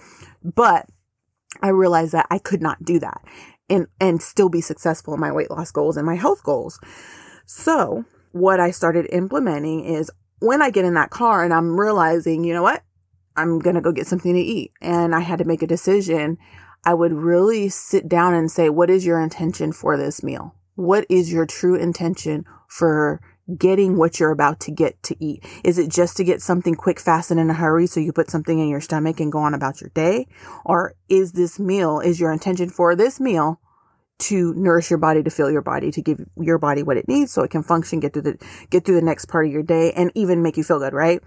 But 0.43 0.87
I 1.62 1.69
realized 1.69 2.12
that 2.12 2.26
I 2.31 2.38
could 2.38 2.62
not 2.62 2.85
do 2.85 2.99
that 3.00 3.21
and, 3.69 3.87
and 4.00 4.23
still 4.23 4.49
be 4.49 4.61
successful 4.61 5.14
in 5.14 5.21
my 5.21 5.33
weight 5.33 5.50
loss 5.50 5.71
goals 5.71 5.97
and 5.97 6.07
my 6.07 6.17
health 6.17 6.43
goals. 6.43 6.79
So 7.47 8.05
what 8.33 8.61
I 8.61 8.71
started 8.71 9.07
implementing 9.12 9.85
is 9.85 10.11
when 10.41 10.62
I 10.62 10.71
get 10.71 10.85
in 10.85 10.95
that 10.95 11.11
car 11.11 11.45
and 11.45 11.55
I'm 11.55 11.79
realizing, 11.79 12.45
you 12.45 12.53
know 12.53 12.62
what? 12.62 12.83
I'm 13.37 13.59
going 13.59 13.75
to 13.75 13.83
go 13.83 13.93
get 13.93 14.07
something 14.07 14.35
to 14.35 14.41
eat 14.41 14.73
and 14.81 15.14
I 15.14 15.21
had 15.21 15.38
to 15.38 15.45
make 15.45 15.62
a 15.62 15.67
decision. 15.67 16.38
I 16.85 16.95
would 16.95 17.12
really 17.12 17.69
sit 17.69 18.09
down 18.09 18.35
and 18.35 18.50
say, 18.50 18.69
what 18.69 18.91
is 18.91 19.07
your 19.07 19.21
intention 19.21 19.73
for 19.73 19.97
this 19.97 20.23
meal? 20.23 20.55
What 20.76 21.07
is 21.09 21.33
your 21.33 21.47
true 21.47 21.76
intention 21.76 22.45
for 22.69 23.21
getting 23.57 23.97
what 23.97 24.19
you're 24.19 24.31
about 24.31 24.61
to 24.61 24.71
get 24.71 25.03
to 25.05 25.17
eat? 25.25 25.45
Is 25.62 25.79
it 25.79 25.91
just 25.91 26.17
to 26.17 26.25
get 26.25 26.43
something 26.43 26.75
quick, 26.75 26.99
fast, 26.99 27.31
and 27.31 27.38
in 27.38 27.50
a 27.50 27.55
hurry 27.55 27.87
so 27.87 28.00
you 28.00 28.12
put 28.12 28.31
something 28.31 28.59
in 28.59 28.69
your 28.69 28.81
stomach 28.81 29.21
and 29.21 29.33
go 29.33 29.38
on 29.38 29.55
about 29.55 29.81
your 29.81 29.91
day? 29.95 30.26
Or 30.64 30.95
is 31.09 31.33
this 31.33 31.59
meal, 31.59 32.00
is 32.00 32.21
your 32.21 32.33
intention 32.33 32.71
for 32.71 32.97
this 32.97 33.21
meal 33.21 33.61
to 34.17 34.55
nourish 34.55 34.91
your 34.91 34.99
body, 34.99 35.23
to 35.23 35.31
fill 35.31 35.50
your 35.50 35.62
body, 35.62 35.91
to 35.91 36.00
give 36.00 36.25
your 36.41 36.59
body 36.59 36.83
what 36.83 36.97
it 36.97 37.09
needs 37.09 37.33
so 37.33 37.43
it 37.43 37.50
can 37.50 37.62
function, 37.62 38.00
get 38.00 38.12
through 38.12 38.23
the, 38.23 38.38
get 38.71 38.85
through 38.85 38.95
the 38.95 39.03
next 39.03 39.26
part 39.26 39.47
of 39.47 39.53
your 39.53 39.62
day 39.62 39.93
and 39.93 40.11
even 40.14 40.43
make 40.43 40.57
you 40.57 40.64
feel 40.64 40.79
good, 40.79 40.93
right? 40.93 41.21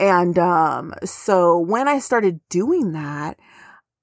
And, 0.00 0.38
um, 0.38 0.94
so 1.04 1.58
when 1.58 1.86
I 1.86 2.00
started 2.00 2.40
doing 2.48 2.92
that, 2.92 3.38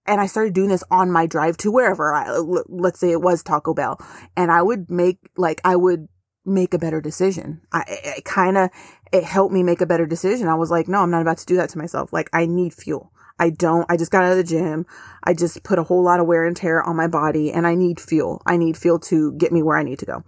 and 0.08 0.22
I 0.22 0.27
started 0.27 0.54
doing 0.54 0.70
this 0.70 0.84
on 0.89 1.12
my 1.12 1.25
drive 1.25 1.58
to 1.58 1.72
wherever 1.72 2.13
I, 2.13 2.38
let's 2.70 3.00
say 3.00 3.12
it 3.12 3.22
was 3.22 3.44
Taco 3.44 3.74
Bell 3.74 4.00
and 4.38 4.51
I 4.51 4.62
would 4.62 4.89
make 4.89 5.18
like, 5.36 5.60
I 5.66 5.75
would 5.75 6.08
make 6.46 6.74
a 6.74 6.80
better 6.80 7.01
decision. 7.01 7.62
I, 7.74 8.22
kind 8.24 8.58
of, 8.58 8.70
it 9.12 9.25
helped 9.25 9.54
me 9.54 9.63
make 9.63 9.82
a 9.82 9.86
better 9.86 10.06
decision. 10.06 10.48
I 10.48 10.56
was 10.56 10.72
like, 10.72 10.88
no, 10.88 11.00
I'm 11.00 11.12
not 11.12 11.22
about 11.22 11.39
to 11.39 11.46
do 11.46 11.58
that 11.58 11.70
to 11.72 11.77
myself. 11.77 12.13
Like 12.13 12.30
I 12.32 12.46
need 12.46 12.74
fuel. 12.74 13.12
I 13.38 13.50
don't, 13.50 13.86
I 13.89 13.98
just 13.98 14.12
got 14.12 14.24
out 14.24 14.32
of 14.32 14.38
the 14.38 14.44
gym. 14.44 14.86
I 15.25 15.34
just 15.34 15.63
put 15.63 15.77
a 15.77 15.84
whole 15.84 16.04
lot 16.04 16.22
of 16.22 16.25
wear 16.25 16.46
and 16.46 16.56
tear 16.56 16.82
on 16.82 16.96
my 16.96 17.08
body 17.08 17.51
and 17.51 17.68
I 17.68 17.75
need 17.75 18.00
fuel. 18.00 18.42
I 18.46 18.56
need 18.56 18.77
fuel 18.77 19.00
to 19.00 19.34
get 19.34 19.51
me 19.51 19.62
where 19.62 19.77
I 19.77 19.84
need 19.84 20.00
to 20.00 20.06
go. 20.06 20.24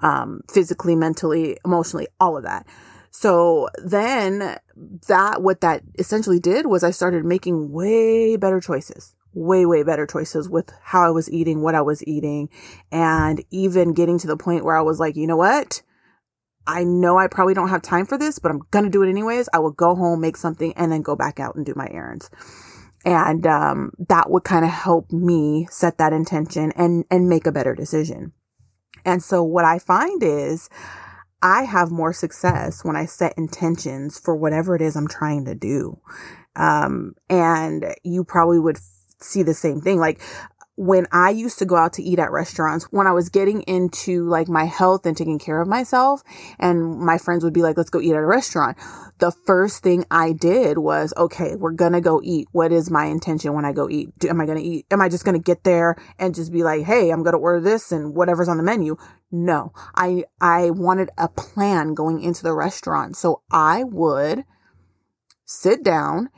Um, 0.00 0.40
physically, 0.52 0.96
mentally, 0.96 1.58
emotionally, 1.64 2.08
all 2.18 2.36
of 2.36 2.42
that. 2.42 2.66
So 3.12 3.68
then 3.84 4.58
that, 5.06 5.42
what 5.42 5.60
that 5.60 5.82
essentially 5.98 6.40
did 6.40 6.66
was 6.66 6.82
I 6.82 6.90
started 6.90 7.24
making 7.24 7.70
way 7.70 8.36
better 8.36 8.60
choices 8.60 9.14
way, 9.34 9.64
way 9.66 9.82
better 9.82 10.06
choices 10.06 10.48
with 10.48 10.72
how 10.82 11.06
I 11.06 11.10
was 11.10 11.30
eating, 11.30 11.62
what 11.62 11.74
I 11.74 11.82
was 11.82 12.06
eating, 12.06 12.48
and 12.90 13.42
even 13.50 13.94
getting 13.94 14.18
to 14.18 14.26
the 14.26 14.36
point 14.36 14.64
where 14.64 14.76
I 14.76 14.82
was 14.82 15.00
like, 15.00 15.16
you 15.16 15.26
know 15.26 15.36
what? 15.36 15.82
I 16.66 16.84
know 16.84 17.18
I 17.18 17.26
probably 17.26 17.54
don't 17.54 17.70
have 17.70 17.82
time 17.82 18.06
for 18.06 18.16
this, 18.16 18.38
but 18.38 18.50
I'm 18.50 18.60
going 18.70 18.84
to 18.84 18.90
do 18.90 19.02
it 19.02 19.10
anyways. 19.10 19.48
I 19.52 19.58
will 19.58 19.72
go 19.72 19.94
home, 19.94 20.20
make 20.20 20.36
something, 20.36 20.72
and 20.76 20.92
then 20.92 21.02
go 21.02 21.16
back 21.16 21.40
out 21.40 21.56
and 21.56 21.66
do 21.66 21.74
my 21.74 21.88
errands. 21.90 22.30
And, 23.04 23.46
um, 23.46 23.92
that 24.08 24.30
would 24.30 24.44
kind 24.44 24.64
of 24.64 24.70
help 24.70 25.10
me 25.10 25.66
set 25.70 25.98
that 25.98 26.12
intention 26.12 26.72
and, 26.76 27.04
and 27.10 27.28
make 27.28 27.46
a 27.46 27.52
better 27.52 27.74
decision. 27.74 28.32
And 29.04 29.20
so 29.22 29.42
what 29.42 29.64
I 29.64 29.80
find 29.80 30.22
is 30.22 30.70
I 31.42 31.64
have 31.64 31.90
more 31.90 32.12
success 32.12 32.84
when 32.84 32.96
I 32.96 33.06
set 33.06 33.36
intentions 33.36 34.18
for 34.18 34.36
whatever 34.36 34.76
it 34.76 34.82
is 34.82 34.96
I'm 34.96 35.08
trying 35.08 35.44
to 35.46 35.54
do. 35.54 36.00
Um, 36.54 37.14
and 37.28 37.94
you 38.04 38.24
probably 38.24 38.60
would 38.60 38.78
see 39.20 39.42
the 39.42 39.54
same 39.54 39.80
thing. 39.80 39.98
Like 39.98 40.20
when 40.76 41.06
I 41.12 41.30
used 41.30 41.58
to 41.58 41.66
go 41.66 41.76
out 41.76 41.92
to 41.94 42.02
eat 42.02 42.18
at 42.18 42.32
restaurants, 42.32 42.84
when 42.90 43.06
I 43.06 43.12
was 43.12 43.28
getting 43.28 43.62
into 43.62 44.26
like 44.28 44.48
my 44.48 44.64
health 44.64 45.04
and 45.04 45.16
taking 45.16 45.38
care 45.38 45.60
of 45.60 45.68
myself, 45.68 46.22
and 46.58 46.98
my 46.98 47.18
friends 47.18 47.44
would 47.44 47.52
be 47.52 47.62
like, 47.62 47.76
let's 47.76 47.90
go 47.90 48.00
eat 48.00 48.12
at 48.12 48.16
a 48.16 48.26
restaurant. 48.26 48.78
The 49.18 49.32
first 49.46 49.82
thing 49.82 50.04
I 50.10 50.32
did 50.32 50.78
was, 50.78 51.12
okay, 51.16 51.56
we're 51.56 51.72
gonna 51.72 52.00
go 52.00 52.20
eat. 52.24 52.48
What 52.52 52.72
is 52.72 52.90
my 52.90 53.04
intention 53.06 53.52
when 53.52 53.64
I 53.64 53.72
go 53.72 53.88
eat? 53.88 54.18
Do, 54.18 54.28
am 54.28 54.40
I 54.40 54.46
gonna 54.46 54.60
eat? 54.60 54.86
Am 54.90 55.00
I 55.00 55.08
just 55.08 55.24
gonna 55.24 55.38
get 55.38 55.64
there 55.64 55.96
and 56.18 56.34
just 56.34 56.52
be 56.52 56.62
like, 56.62 56.84
hey, 56.84 57.10
I'm 57.10 57.22
gonna 57.22 57.38
order 57.38 57.60
this 57.60 57.92
and 57.92 58.14
whatever's 58.14 58.48
on 58.48 58.56
the 58.56 58.62
menu? 58.62 58.96
No, 59.34 59.72
I, 59.94 60.24
I 60.42 60.68
wanted 60.70 61.08
a 61.16 61.26
plan 61.26 61.94
going 61.94 62.22
into 62.22 62.42
the 62.42 62.52
restaurant. 62.52 63.16
So 63.16 63.40
I 63.50 63.82
would 63.82 64.44
sit 65.46 65.82
down 65.82 66.28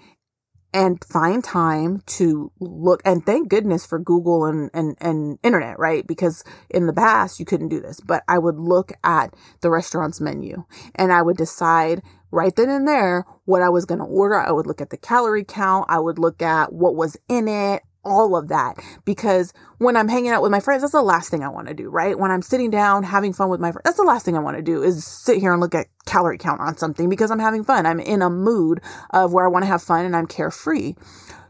and 0.72 1.04
find 1.04 1.42
time 1.42 2.02
to 2.06 2.52
look 2.60 3.00
and 3.04 3.26
thank 3.26 3.48
goodness 3.48 3.84
for 3.84 3.98
Google 3.98 4.44
and, 4.44 4.70
and, 4.72 4.96
and 5.00 5.38
internet, 5.42 5.78
right? 5.78 6.06
Because 6.06 6.44
in 6.70 6.86
the 6.86 6.92
past 6.92 7.40
you 7.40 7.46
couldn't 7.46 7.68
do 7.68 7.80
this, 7.80 8.00
but 8.00 8.22
I 8.28 8.38
would 8.38 8.58
look 8.58 8.92
at 9.02 9.34
the 9.60 9.70
restaurant's 9.70 10.20
menu 10.20 10.64
and 10.94 11.12
I 11.12 11.22
would 11.22 11.36
decide 11.36 12.00
right 12.32 12.54
then 12.54 12.68
and 12.68 12.86
there 12.86 13.24
what 13.44 13.62
I 13.62 13.68
was 13.68 13.86
going 13.86 14.00
to 14.00 14.04
order. 14.04 14.36
I 14.36 14.50
would 14.50 14.66
look 14.66 14.80
at 14.80 14.90
the 14.90 14.96
calorie 14.96 15.44
count. 15.44 15.86
I 15.88 15.98
would 15.98 16.18
look 16.18 16.42
at 16.42 16.72
what 16.72 16.96
was 16.96 17.16
in 17.28 17.48
it 17.48 17.82
all 18.04 18.37
of 18.37 18.49
that 18.49 18.78
because 19.04 19.52
when 19.78 19.96
I'm 19.96 20.08
hanging 20.08 20.30
out 20.30 20.42
with 20.42 20.50
my 20.50 20.61
friends, 20.61 20.82
that's 20.82 20.92
the 20.92 21.02
last 21.02 21.30
thing 21.30 21.42
I 21.42 21.49
want 21.49 21.68
to 21.68 21.75
do, 21.75 21.88
right? 21.88 22.18
When 22.18 22.30
I'm 22.30 22.42
sitting 22.42 22.70
down 22.70 23.02
having 23.02 23.32
fun 23.32 23.49
with 23.49 23.61
my 23.61 23.73
friends, 23.73 23.82
that's 23.84 23.96
the 23.96 24.02
last 24.04 24.25
thing 24.25 24.37
I 24.37 24.40
want 24.40 24.56
to 24.56 24.62
do 24.62 24.82
is 24.82 25.04
sit 25.04 25.38
here 25.38 25.52
and 25.52 25.61
look 25.61 25.75
at 25.75 25.88
calorie 26.06 26.38
count 26.38 26.61
on 26.61 26.76
something 26.76 27.08
because 27.08 27.30
I'm 27.30 27.38
having 27.38 27.64
fun. 27.64 27.87
I'm 27.87 28.00
in 28.00 28.23
a 28.23 28.30
mood 28.30 28.80
of 29.11 29.32
where 29.32 29.44
I 29.44 29.49
want 29.49 29.64
to 29.64 29.68
have 29.68 29.82
fun 29.82 30.04
and 30.04 30.16
I'm 30.16 30.26
carefree. 30.26 30.94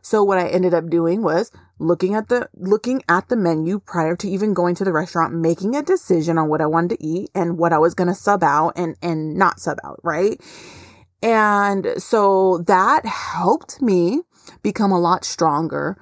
So 0.03 0.23
what 0.23 0.39
I 0.39 0.49
ended 0.49 0.75
up 0.75 0.91
doing 0.91 1.23
was 1.23 1.51
looking 1.79 2.15
at 2.15 2.29
the, 2.29 2.49
looking 2.55 3.03
at 3.09 3.29
the 3.29 3.37
menu 3.37 3.81
prior 3.81 4.17
to 4.17 4.29
even 4.29 4.53
going 4.53 4.75
to 4.75 4.85
the 4.85 4.93
restaurant, 4.93 5.35
making 5.35 5.75
a 5.75 5.83
decision 5.83 6.37
on 6.37 6.49
what 6.49 6.61
I 6.61 6.67
wanted 6.67 6.97
to 6.99 7.05
eat 7.05 7.31
and 7.35 7.59
what 7.59 7.73
I 7.73 7.79
was 7.79 7.95
going 7.95 8.09
to 8.09 8.15
sub 8.15 8.45
out 8.45 8.75
and, 8.77 8.97
and 9.01 9.37
not 9.37 9.61
sub 9.61 9.79
out, 9.83 10.01
right? 10.03 10.39
And 11.23 11.95
so 11.97 12.59
that 12.67 13.07
helped 13.07 13.81
me 13.81 14.21
become 14.63 14.93
a 14.93 15.01
lot 15.01 15.25
stronger 15.25 15.97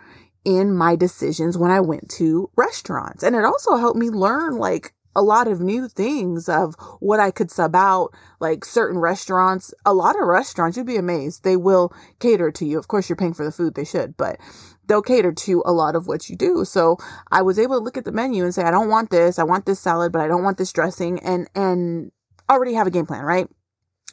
in 0.44 0.75
my 0.75 0.96
decisions 0.96 1.56
when 1.56 1.70
I 1.70 1.80
went 1.80 2.08
to 2.11 2.50
restaurants. 2.56 3.22
And 3.22 3.37
it 3.37 3.44
also 3.44 3.76
helped 3.76 3.99
me 3.99 4.11
learn 4.11 4.56
like 4.56 4.92
a 5.14 5.22
lot 5.22 5.46
of 5.46 5.61
new 5.61 5.88
things 5.88 6.49
of 6.49 6.75
what 7.00 7.20
I 7.20 7.30
could 7.30 7.50
sub 7.50 7.76
out, 7.76 8.11
like 8.40 8.64
certain 8.64 8.99
restaurants. 8.99 9.75
A 9.84 9.92
lot 9.92 10.16
of 10.20 10.26
restaurants, 10.26 10.76
you'd 10.76 10.87
be 10.87 10.96
amazed. 10.96 11.44
They 11.44 11.56
will 11.56 11.92
cater 12.18 12.50
to 12.50 12.64
you. 12.64 12.78
Of 12.78 12.88
course, 12.88 13.08
you're 13.08 13.16
paying 13.16 13.34
for 13.34 13.44
the 13.44 13.52
food. 13.52 13.75
They 13.75 13.84
should, 13.84 14.16
but 14.16 14.38
they'll 14.87 15.02
cater 15.02 15.32
to 15.32 15.62
a 15.66 15.72
lot 15.72 15.96
of 15.96 16.06
what 16.06 16.28
you 16.28 16.37
do. 16.37 16.64
So 16.64 16.96
I 17.30 17.42
was 17.42 17.58
able 17.58 17.78
to 17.78 17.84
look 17.84 17.96
at 17.96 18.04
the 18.04 18.12
menu 18.12 18.44
and 18.44 18.54
say, 18.54 18.62
I 18.62 18.70
don't 18.70 18.88
want 18.88 19.11
this. 19.11 19.38
I 19.38 19.44
want 19.44 19.66
this 19.66 19.80
salad, 19.80 20.12
but 20.12 20.22
I 20.22 20.28
don't 20.28 20.42
want 20.42 20.58
this 20.58 20.72
dressing 20.72 21.20
and, 21.20 21.49
and 21.54 22.11
already 22.50 22.75
have 22.75 22.87
a 22.87 22.90
game 22.90 23.06
plan, 23.06 23.22
right? 23.22 23.49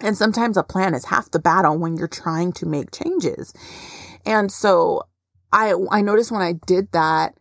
And 0.02 0.18
sometimes 0.18 0.58
a 0.58 0.64
plan 0.64 0.94
is 0.94 1.06
half 1.06 1.32
the 1.32 1.40
battle 1.40 1.78
when 1.78 1.98
you're 1.98 2.08
trying 2.08 2.54
to 2.54 2.66
make 2.66 2.92
changes. 2.92 3.54
And 4.26 4.52
so 4.52 5.04
I, 5.52 5.74
I 5.92 6.02
noticed 6.02 6.32
when 6.32 6.42
I 6.42 6.54
did 6.54 6.92
that, 6.92 7.34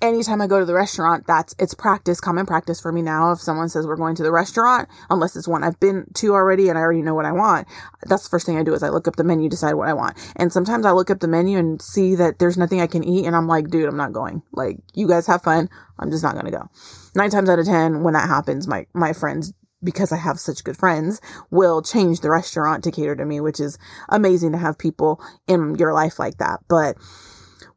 anytime 0.00 0.40
I 0.40 0.46
go 0.46 0.58
to 0.58 0.64
the 0.64 0.74
restaurant, 0.74 1.26
that's, 1.26 1.54
it's 1.58 1.74
practice, 1.74 2.20
common 2.20 2.46
practice 2.46 2.80
for 2.80 2.92
me 2.92 3.02
now. 3.02 3.32
If 3.32 3.40
someone 3.40 3.68
says 3.68 3.86
we're 3.86 3.96
going 3.96 4.14
to 4.16 4.22
the 4.22 4.32
restaurant, 4.32 4.88
unless 5.10 5.36
it's 5.36 5.48
one 5.48 5.64
I've 5.64 5.80
been 5.80 6.06
to 6.14 6.34
already 6.34 6.68
and 6.68 6.78
I 6.78 6.82
already 6.82 7.02
know 7.02 7.14
what 7.14 7.24
I 7.24 7.32
want, 7.32 7.66
that's 8.02 8.24
the 8.24 8.30
first 8.30 8.46
thing 8.46 8.58
I 8.58 8.62
do 8.62 8.74
is 8.74 8.82
I 8.82 8.90
look 8.90 9.08
up 9.08 9.16
the 9.16 9.24
menu, 9.24 9.48
decide 9.48 9.74
what 9.74 9.88
I 9.88 9.92
want. 9.92 10.16
And 10.36 10.52
sometimes 10.52 10.86
I 10.86 10.92
look 10.92 11.10
up 11.10 11.20
the 11.20 11.28
menu 11.28 11.58
and 11.58 11.80
see 11.80 12.14
that 12.16 12.38
there's 12.38 12.58
nothing 12.58 12.80
I 12.80 12.86
can 12.86 13.04
eat 13.04 13.26
and 13.26 13.34
I'm 13.34 13.48
like, 13.48 13.68
dude, 13.68 13.88
I'm 13.88 13.96
not 13.96 14.12
going. 14.12 14.42
Like, 14.52 14.78
you 14.94 15.08
guys 15.08 15.26
have 15.26 15.42
fun. 15.42 15.68
I'm 15.98 16.10
just 16.10 16.22
not 16.22 16.32
to 16.38 16.50
go. 16.50 16.68
Nine 17.14 17.30
times 17.30 17.48
out 17.48 17.58
of 17.58 17.66
10, 17.66 18.02
when 18.02 18.14
that 18.14 18.28
happens, 18.28 18.66
my, 18.66 18.86
my 18.94 19.12
friends 19.12 19.52
because 19.84 20.10
I 20.12 20.16
have 20.16 20.40
such 20.40 20.64
good 20.64 20.76
friends, 20.76 21.20
will 21.50 21.82
change 21.82 22.20
the 22.20 22.30
restaurant 22.30 22.82
to 22.84 22.90
cater 22.90 23.14
to 23.14 23.24
me, 23.24 23.40
which 23.40 23.60
is 23.60 23.78
amazing 24.08 24.52
to 24.52 24.58
have 24.58 24.78
people 24.78 25.20
in 25.46 25.74
your 25.76 25.92
life 25.92 26.18
like 26.18 26.38
that. 26.38 26.60
But 26.68 26.96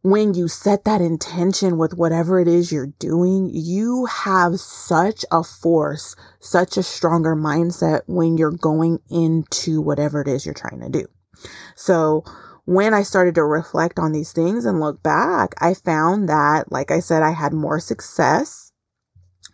when 0.02 0.34
you 0.34 0.48
set 0.48 0.86
that 0.86 1.02
intention 1.02 1.78
with 1.78 1.94
whatever 1.94 2.40
it 2.40 2.48
is 2.48 2.72
you're 2.72 2.94
doing, 3.00 3.50
you 3.52 4.06
have 4.06 4.60
such 4.60 5.26
a 5.32 5.44
force, 5.44 6.16
such 6.40 6.78
a 6.78 6.84
stronger 6.84 7.36
mindset 7.36 8.02
when 8.06 8.38
you're 8.38 8.52
going 8.52 9.00
into 9.10 9.82
whatever 9.82 10.22
it 10.22 10.28
is 10.28 10.46
you're 10.46 10.54
trying 10.54 10.80
to 10.82 10.90
do. 10.90 11.06
So 11.76 12.24
when 12.66 12.94
I 12.94 13.04
started 13.04 13.36
to 13.36 13.44
reflect 13.44 14.00
on 14.00 14.12
these 14.12 14.32
things 14.32 14.66
and 14.66 14.80
look 14.80 15.02
back, 15.02 15.54
I 15.60 15.74
found 15.74 16.30
that, 16.30 16.72
like 16.72 16.92
I 16.92 17.00
said, 17.00 17.24
I 17.24 17.32
had 17.32 17.54
more 17.54 17.80
success 17.80 18.67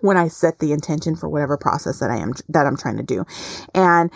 when 0.04 0.18
I 0.18 0.28
set 0.28 0.60
the 0.60 0.74
intention 0.74 1.16
for 1.16 1.30
whatever 1.30 1.58
process 1.58 2.00
that 2.00 2.12
I 2.12 2.18
am, 2.18 2.34
that 2.50 2.66
I'm 2.66 2.76
trying 2.76 2.98
to 2.98 3.04
do. 3.04 3.26
And 3.74 4.12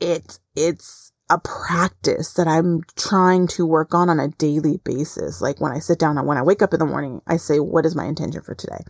it, 0.00 0.38
it's, 0.54 1.12
a 1.30 1.38
practice 1.38 2.34
that 2.34 2.46
I'm 2.46 2.82
trying 2.94 3.46
to 3.46 3.64
work 3.64 3.94
on 3.94 4.10
on 4.10 4.20
a 4.20 4.28
daily 4.28 4.78
basis. 4.84 5.40
Like 5.40 5.62
when 5.62 5.72
I 5.72 5.78
sit 5.78 5.98
down 5.98 6.18
and 6.18 6.26
when 6.26 6.36
I 6.36 6.42
wake 6.42 6.60
up 6.60 6.74
in 6.74 6.78
the 6.78 6.84
morning, 6.84 7.22
I 7.26 7.38
say, 7.38 7.58
what 7.58 7.86
is 7.86 7.96
my 7.96 8.04
intention 8.04 8.42
for 8.42 8.54
today? 8.54 8.84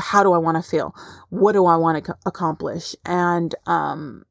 How 0.00 0.22
do 0.22 0.32
I 0.34 0.38
want 0.38 0.62
to 0.62 0.70
feel? 0.70 0.94
What 1.30 1.52
do 1.52 1.66
I 1.66 1.74
want 1.76 2.04
to 2.04 2.16
accomplish? 2.26 2.94
And, 3.04 3.52
um, 3.66 4.24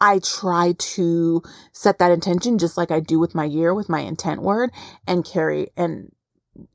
I 0.00 0.18
try 0.18 0.74
to 0.76 1.42
set 1.72 1.98
that 1.98 2.10
intention 2.10 2.58
just 2.58 2.76
like 2.76 2.90
I 2.90 3.00
do 3.00 3.18
with 3.18 3.34
my 3.34 3.44
year, 3.44 3.72
with 3.72 3.88
my 3.88 4.00
intent 4.00 4.42
word 4.42 4.70
and 5.06 5.24
carry 5.24 5.70
and 5.76 6.12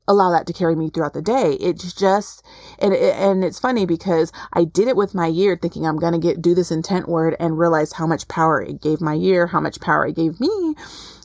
allow 0.06 0.30
that 0.32 0.46
to 0.46 0.52
carry 0.52 0.74
me 0.74 0.90
throughout 0.90 1.12
the 1.12 1.22
day. 1.22 1.52
It's 1.60 1.92
just, 1.92 2.44
and, 2.78 2.92
and 2.94 3.44
it's 3.44 3.58
funny 3.58 3.86
because 3.86 4.32
I 4.52 4.64
did 4.64 4.88
it 4.88 4.96
with 4.96 5.14
my 5.14 5.26
year 5.26 5.58
thinking 5.60 5.86
I'm 5.86 5.98
to 5.98 6.18
get, 6.18 6.42
do 6.42 6.54
this 6.54 6.70
intent 6.70 7.08
word 7.08 7.36
and 7.38 7.58
realize 7.58 7.92
how 7.92 8.06
much 8.06 8.28
power 8.28 8.60
it 8.60 8.80
gave 8.80 9.00
my 9.00 9.14
year, 9.14 9.46
how 9.46 9.60
much 9.60 9.80
power 9.80 10.06
it 10.06 10.16
gave 10.16 10.40
me. 10.40 10.74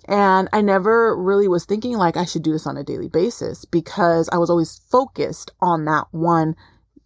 And 0.06 0.50
I 0.52 0.62
never 0.62 1.16
really 1.16 1.48
was 1.48 1.66
thinking 1.66 1.98
like 1.98 2.18
I 2.18 2.26
should 2.26 2.44
do 2.44 2.52
this 2.52 2.68
on 2.68 2.78
a 2.78 2.84
daily 2.84 3.08
basis 3.08 3.66
because 3.66 4.30
I 4.32 4.38
was 4.38 4.50
always 4.50 4.82
focused 4.92 5.52
on 5.62 5.86
that 5.86 6.08
one 6.12 6.56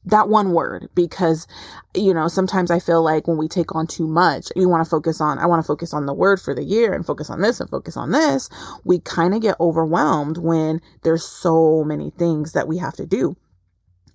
that 0.09 0.29
one 0.29 0.53
word 0.53 0.89
because 0.95 1.47
you 1.95 2.13
know 2.13 2.27
sometimes 2.27 2.71
i 2.71 2.79
feel 2.79 3.03
like 3.03 3.27
when 3.27 3.37
we 3.37 3.47
take 3.47 3.75
on 3.75 3.87
too 3.87 4.07
much 4.07 4.49
you 4.55 4.69
want 4.69 4.83
to 4.83 4.89
focus 4.89 5.21
on 5.21 5.39
i 5.39 5.45
want 5.47 5.61
to 5.63 5.67
focus 5.67 5.93
on 5.93 6.05
the 6.07 6.13
word 6.13 6.41
for 6.41 6.55
the 6.55 6.63
year 6.63 6.93
and 6.93 7.05
focus 7.05 7.29
on 7.29 7.41
this 7.41 7.59
and 7.61 7.69
focus 7.69 7.97
on 7.97 8.11
this 8.11 8.49
we 8.85 8.99
kind 8.99 9.35
of 9.35 9.41
get 9.41 9.55
overwhelmed 9.59 10.37
when 10.37 10.81
there's 11.03 11.25
so 11.25 11.83
many 11.85 12.11
things 12.11 12.53
that 12.53 12.67
we 12.67 12.77
have 12.77 12.95
to 12.95 13.05
do 13.05 13.35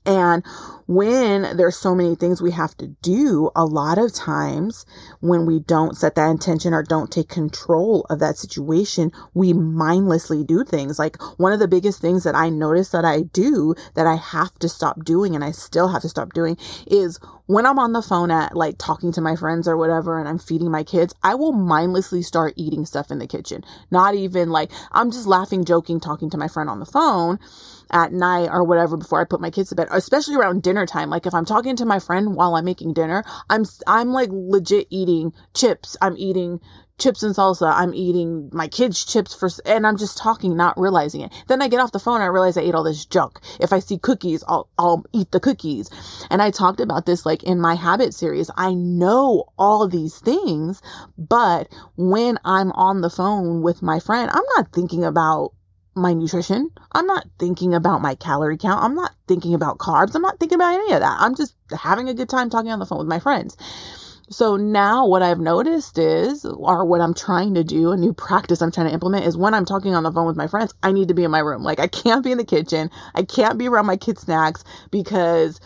and 0.05 0.45
when 0.87 1.57
there's 1.57 1.77
so 1.77 1.95
many 1.95 2.17
things 2.17 2.43
we 2.43 2.51
have 2.51 2.77
to 2.79 2.89
do, 3.03 3.51
a 3.55 3.65
lot 3.65 3.99
of 3.99 4.13
times 4.13 4.85
when 5.21 5.47
we 5.47 5.61
don't 5.61 5.97
set 5.97 6.17
that 6.17 6.31
intention 6.31 6.75
or 6.75 6.83
don't 6.83 7.11
take 7.11 7.29
control 7.29 8.05
of 8.11 8.19
that 8.19 8.37
situation, 8.37 9.13
we 9.33 9.53
mindlessly 9.53 10.45
do 10.45 10.65
things. 10.65 10.99
Like 10.99 11.21
one 11.39 11.53
of 11.53 11.61
the 11.61 11.69
biggest 11.69 12.01
things 12.01 12.25
that 12.25 12.35
I 12.35 12.49
notice 12.49 12.91
that 12.91 13.05
I 13.05 13.23
do 13.23 13.75
that 13.95 14.07
I 14.07 14.17
have 14.17 14.53
to 14.59 14.69
stop 14.69 15.05
doing 15.05 15.35
and 15.35 15.45
I 15.45 15.53
still 15.53 15.89
have 15.89 16.03
to 16.03 16.09
stop 16.09 16.33
doing 16.33 16.57
is 16.87 17.21
when 17.53 17.67
I'm 17.67 17.79
on 17.79 17.93
the 17.93 18.03
phone 18.03 18.31
at 18.31 18.57
like 18.57 18.77
talking 18.79 19.13
to 19.13 19.21
my 19.21 19.37
friends 19.37 19.69
or 19.69 19.77
whatever 19.77 20.19
and 20.19 20.29
I'm 20.29 20.39
feeding 20.39 20.71
my 20.71 20.85
kids, 20.85 21.15
I 21.23 21.35
will 21.35 21.53
mindlessly 21.53 22.23
start 22.23 22.55
eating 22.57 22.87
stuff 22.87 23.11
in 23.11 23.19
the 23.19 23.27
kitchen. 23.27 23.65
Not 23.91 24.15
even 24.15 24.51
like 24.51 24.71
I'm 24.91 25.11
just 25.11 25.27
laughing, 25.27 25.65
joking, 25.65 26.01
talking 26.01 26.31
to 26.31 26.39
my 26.39 26.49
friend 26.49 26.71
on 26.71 26.81
the 26.81 26.87
phone 26.87 27.39
at 27.91 28.13
night 28.13 28.49
or 28.51 28.65
whatever 28.65 28.97
before 28.97 29.21
I 29.21 29.25
put 29.25 29.41
my 29.41 29.51
kids 29.51 29.69
to 29.69 29.75
bed, 29.75 29.89
especially 29.91 30.37
around 30.37 30.63
dinner 30.63 30.87
time. 30.87 31.11
Like 31.11 31.27
if 31.27 31.35
I'm 31.35 31.45
talking 31.45 31.77
to 31.77 31.85
my 31.85 31.99
friend 31.99 32.35
while 32.35 32.55
I'm 32.55 32.65
making 32.65 32.95
dinner, 32.95 33.23
I'm 33.51 33.65
I'm 33.87 34.13
like 34.13 34.31
legit 34.33 34.87
eating 34.91 35.33
chips. 35.55 35.97
I'm 36.01 36.17
eating 36.17 36.61
chips 36.99 37.23
and 37.23 37.35
salsa. 37.35 37.73
I'm 37.73 37.95
eating 37.95 38.51
my 38.53 38.69
kids' 38.69 39.05
chips 39.05 39.35
for, 39.35 39.49
and 39.67 39.87
I'm 39.87 39.97
just 39.97 40.19
talking, 40.19 40.57
not 40.57 40.79
realizing 40.79 41.23
it. 41.23 41.33
Then 41.49 41.63
I 41.63 41.69
get 41.69 41.81
off 41.81 41.93
the 41.93 41.99
phone 41.99 42.21
I 42.21 42.27
realize 42.27 42.57
I 42.57 42.63
ate 42.63 42.75
all 42.75 42.85
this 42.85 43.05
junk. 43.05 43.41
If 43.61 43.73
I 43.73 43.81
see 43.81 43.99
cookies, 43.99 44.45
I'll, 44.47 44.69
I'll 44.79 45.05
eat 45.13 45.31
the 45.33 45.41
cookies. 45.41 45.91
And 46.31 46.41
I 46.43 46.51
talked 46.51 46.81
about 46.81 47.07
this 47.07 47.27
like 47.27 47.43
in 47.43 47.61
my 47.61 47.75
habit 47.75 48.15
series. 48.15 48.51
I 48.57 48.75
know 48.75 49.45
all 49.59 49.89
these 49.89 50.19
things, 50.19 50.81
but 51.19 51.69
when 51.97 52.39
I'm 52.45 52.73
on 52.73 53.01
the 53.01 53.11
phone 53.11 53.63
with 53.63 53.83
my 53.83 53.99
friend, 54.01 54.31
I'm 54.33 54.45
not 54.57 54.73
thinking 54.73 55.05
about 55.05 55.53
my 55.95 56.13
nutrition. 56.15 56.71
I'm 56.93 57.07
not 57.07 57.27
thinking 57.39 57.75
about 57.75 58.01
my 58.01 58.15
calorie 58.15 58.57
count. 58.57 58.83
I'm 58.83 58.95
not 58.95 59.13
thinking 59.29 59.55
about 59.55 59.79
carbs. 59.79 60.15
I'm 60.15 60.23
not 60.23 60.39
thinking 60.39 60.57
about 60.57 60.75
any 60.75 60.93
of 60.95 61.01
that. 61.01 61.17
I'm 61.21 61.35
just 61.35 61.55
having 61.79 62.09
a 62.09 62.15
good 62.15 62.29
time 62.29 62.49
talking 62.49 62.71
on 62.71 62.79
the 62.79 62.87
phone 62.87 62.99
with 62.99 63.09
my 63.09 63.19
friends. 63.19 63.57
So 64.31 64.57
now 64.57 65.07
what 65.07 65.23
I've 65.23 65.41
noticed 65.41 65.99
is, 65.99 66.45
or 66.45 66.85
what 66.85 67.01
I'm 67.01 67.15
trying 67.15 67.55
to 67.55 67.65
do, 67.65 67.93
a 67.93 67.97
new 67.97 68.13
practice 68.13 68.63
I'm 68.63 68.73
trying 68.73 68.89
to 68.89 68.93
implement 68.93 69.27
is 69.27 69.37
when 69.37 69.55
I'm 69.55 69.65
talking 69.65 69.95
on 69.95 70.03
the 70.03 70.13
phone 70.13 70.27
with 70.27 70.37
my 70.37 70.49
friends, 70.49 70.75
I 70.83 70.93
need 70.93 71.09
to 71.09 71.15
be 71.15 71.25
in 71.25 71.31
my 71.31 71.39
room. 71.41 71.63
Like 71.63 71.81
I 71.81 71.87
can't 71.89 72.25
be 72.25 72.33
in 72.33 72.39
the 72.39 72.45
kitchen. 72.45 72.91
I 73.15 73.23
can't 73.25 73.59
be 73.59 73.69
around 73.69 73.87
my 73.87 73.97
kids' 73.97 74.23
snacks 74.23 74.65
because 74.91 75.61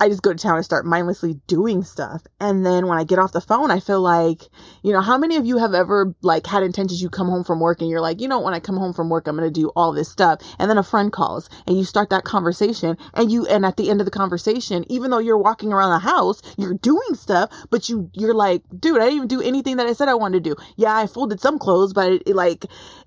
I 0.00 0.08
just 0.08 0.22
go 0.22 0.32
to 0.32 0.38
town 0.38 0.56
and 0.56 0.64
start 0.64 0.84
mindlessly 0.84 1.40
doing 1.46 1.82
stuff. 1.82 2.22
And 2.40 2.66
then 2.66 2.86
when 2.86 2.98
I 2.98 3.04
get 3.04 3.18
off 3.18 3.32
the 3.32 3.40
phone, 3.40 3.70
I 3.70 3.80
feel 3.80 4.00
like, 4.00 4.42
you 4.82 4.92
know, 4.92 5.00
how 5.00 5.16
many 5.16 5.36
of 5.36 5.46
you 5.46 5.58
have 5.58 5.74
ever 5.74 6.14
like 6.22 6.46
had 6.46 6.62
intentions 6.62 7.00
you 7.00 7.08
come 7.08 7.28
home 7.28 7.44
from 7.44 7.60
work 7.60 7.80
and 7.80 7.88
you're 7.88 8.00
like, 8.00 8.20
you 8.20 8.28
know, 8.28 8.40
when 8.40 8.54
I 8.54 8.60
come 8.60 8.76
home 8.76 8.92
from 8.92 9.08
work, 9.08 9.26
I'm 9.26 9.36
going 9.36 9.52
to 9.52 9.60
do 9.60 9.68
all 9.74 9.92
this 9.92 10.10
stuff. 10.10 10.40
And 10.58 10.70
then 10.70 10.78
a 10.78 10.82
friend 10.82 11.10
calls 11.12 11.48
and 11.66 11.78
you 11.78 11.84
start 11.84 12.10
that 12.10 12.24
conversation 12.24 12.96
and 13.14 13.32
you, 13.32 13.46
and 13.46 13.64
at 13.64 13.76
the 13.76 13.90
end 13.90 14.00
of 14.00 14.04
the 14.04 14.10
conversation, 14.10 14.84
even 14.88 15.10
though 15.10 15.18
you're 15.18 15.38
walking 15.38 15.72
around 15.72 15.90
the 15.90 16.08
house, 16.08 16.42
you're 16.58 16.74
doing 16.74 17.14
stuff, 17.14 17.50
but 17.70 17.88
you, 17.88 18.10
you're 18.12 18.34
like, 18.34 18.62
dude, 18.78 19.00
I 19.00 19.04
didn't 19.04 19.16
even 19.16 19.28
do 19.28 19.40
anything 19.40 19.76
that 19.76 19.86
I 19.86 19.94
said 19.94 20.08
I 20.08 20.14
wanted 20.14 20.44
to 20.44 20.50
do. 20.50 20.56
Yeah, 20.76 20.94
I 20.94 21.06
folded 21.06 21.40
some 21.40 21.58
clothes, 21.58 21.92
but 21.92 22.12
it, 22.12 22.22
it 22.26 22.36
like, 22.36 22.66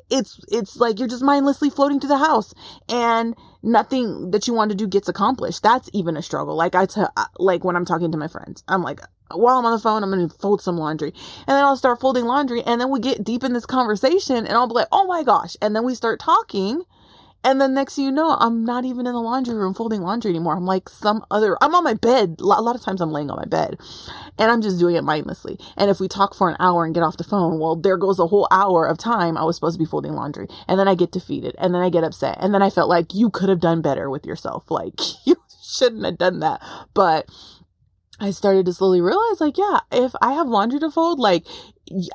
it's, 0.10 0.39
it's 0.49 0.77
like 0.77 0.99
you're 0.99 1.08
just 1.08 1.23
mindlessly 1.23 1.69
floating 1.69 1.99
to 2.01 2.08
the 2.08 2.17
house 2.17 2.54
and 2.89 3.36
nothing 3.63 4.32
that 4.32 4.47
you 4.47 4.54
want 4.54 4.71
to 4.71 4.76
do 4.76 4.88
gets 4.88 5.08
accomplished. 5.08 5.63
That's 5.63 5.89
even 5.93 6.17
a 6.17 6.21
struggle. 6.21 6.56
Like 6.56 6.76
I 6.76 6.88
like 7.38 7.63
when 7.63 7.76
I'm 7.76 7.86
talking 7.86 8.12
to 8.12 8.17
my 8.17 8.28
friends, 8.28 8.63
I'm 8.67 8.82
like, 8.82 9.02
while 9.34 9.58
I'm 9.58 9.65
on 9.65 9.71
the 9.71 9.80
phone, 9.80 10.04
I'm 10.04 10.12
going 10.12 10.28
to 10.28 10.36
fold 10.36 10.62
some 10.62 10.78
laundry 10.78 11.13
and 11.47 11.56
then 11.56 11.63
I'll 11.63 11.78
start 11.78 12.00
folding 12.00 12.26
laundry 12.26 12.63
and 12.63 12.82
then 12.82 12.89
we 12.89 13.00
get 13.00 13.24
deep 13.24 13.43
in 13.43 13.54
this 13.54 13.65
conversation 13.65 14.38
and 14.38 14.52
I'll 14.52 14.67
be 14.67 14.74
like, 14.74 14.88
oh 14.91 15.06
my 15.06 15.24
gosh. 15.24 15.56
And 15.62 15.76
then 15.76 15.84
we 15.84 15.95
start 15.95 16.19
talking 16.19 16.84
and 17.43 17.60
then 17.60 17.73
next 17.73 17.95
thing 17.95 18.06
you 18.06 18.12
know, 18.12 18.38
I'm 18.39 18.63
not 18.63 18.86
even 18.86 19.08
in 19.08 19.13
the 19.13 19.21
laundry 19.21 19.56
room 19.56 19.73
folding 19.73 20.01
laundry 20.01 20.30
anymore. 20.30 20.56
I'm 20.56 20.65
like 20.65 20.88
some 20.89 21.25
other, 21.32 21.58
I'm 21.62 21.73
on 21.73 21.84
my 21.84 21.95
bed. 21.95 22.38
A 22.39 22.43
lot 22.43 22.75
of 22.75 22.82
times 22.82 23.01
I'm 23.01 23.12
laying 23.12 23.32
on 23.32 23.38
my 23.38 23.45
bed 23.45 23.80
and 24.38 24.51
I'm 24.51 24.62
just 24.62 24.77
doing 24.77 24.95
it 24.95 25.04
mindlessly. 25.04 25.58
And 25.75 25.89
if 25.89 25.99
we 25.99 26.08
talk 26.08 26.36
for 26.36 26.49
an 26.49 26.58
hour 26.60 26.86
and 26.86 26.93
get 26.93 27.04
off 27.04 27.17
the 27.17 27.23
phone, 27.23 27.60
well, 27.60 27.75
there 27.75 27.97
goes 27.97 28.19
a 28.19 28.27
whole 28.27 28.47
hour 28.51 28.86
of 28.86 28.97
time 28.99 29.38
I 29.38 29.43
was 29.43 29.56
supposed 29.56 29.75
to 29.75 29.84
be 29.84 29.89
folding 29.89 30.13
laundry. 30.13 30.47
And 30.67 30.80
then 30.80 30.88
I 30.88 30.93
get 30.93 31.12
defeated 31.12 31.56
and 31.58 31.73
then 31.73 31.82
I 31.82 31.89
get 31.89 32.04
upset. 32.04 32.38
And 32.39 32.54
then 32.54 32.62
I 32.62 32.69
felt 32.69 32.89
like 32.89 33.13
you 33.13 33.32
could 33.32 33.49
have 33.49 33.60
done 33.60 33.82
better 33.82 34.10
with 34.10 34.25
yourself. 34.25 34.69
Like 34.69 34.93
you 35.25 35.36
shouldn't 35.63 36.06
have 36.06 36.19
done 36.19 36.39
that. 36.41 36.62
But 36.93 37.27
I 38.21 38.29
started 38.31 38.67
to 38.67 38.73
slowly 38.73 39.01
realize 39.01 39.41
like, 39.41 39.57
yeah, 39.57 39.79
if 39.91 40.13
I 40.21 40.34
have 40.34 40.47
laundry 40.47 40.79
to 40.79 40.91
fold, 40.91 41.19
like 41.19 41.45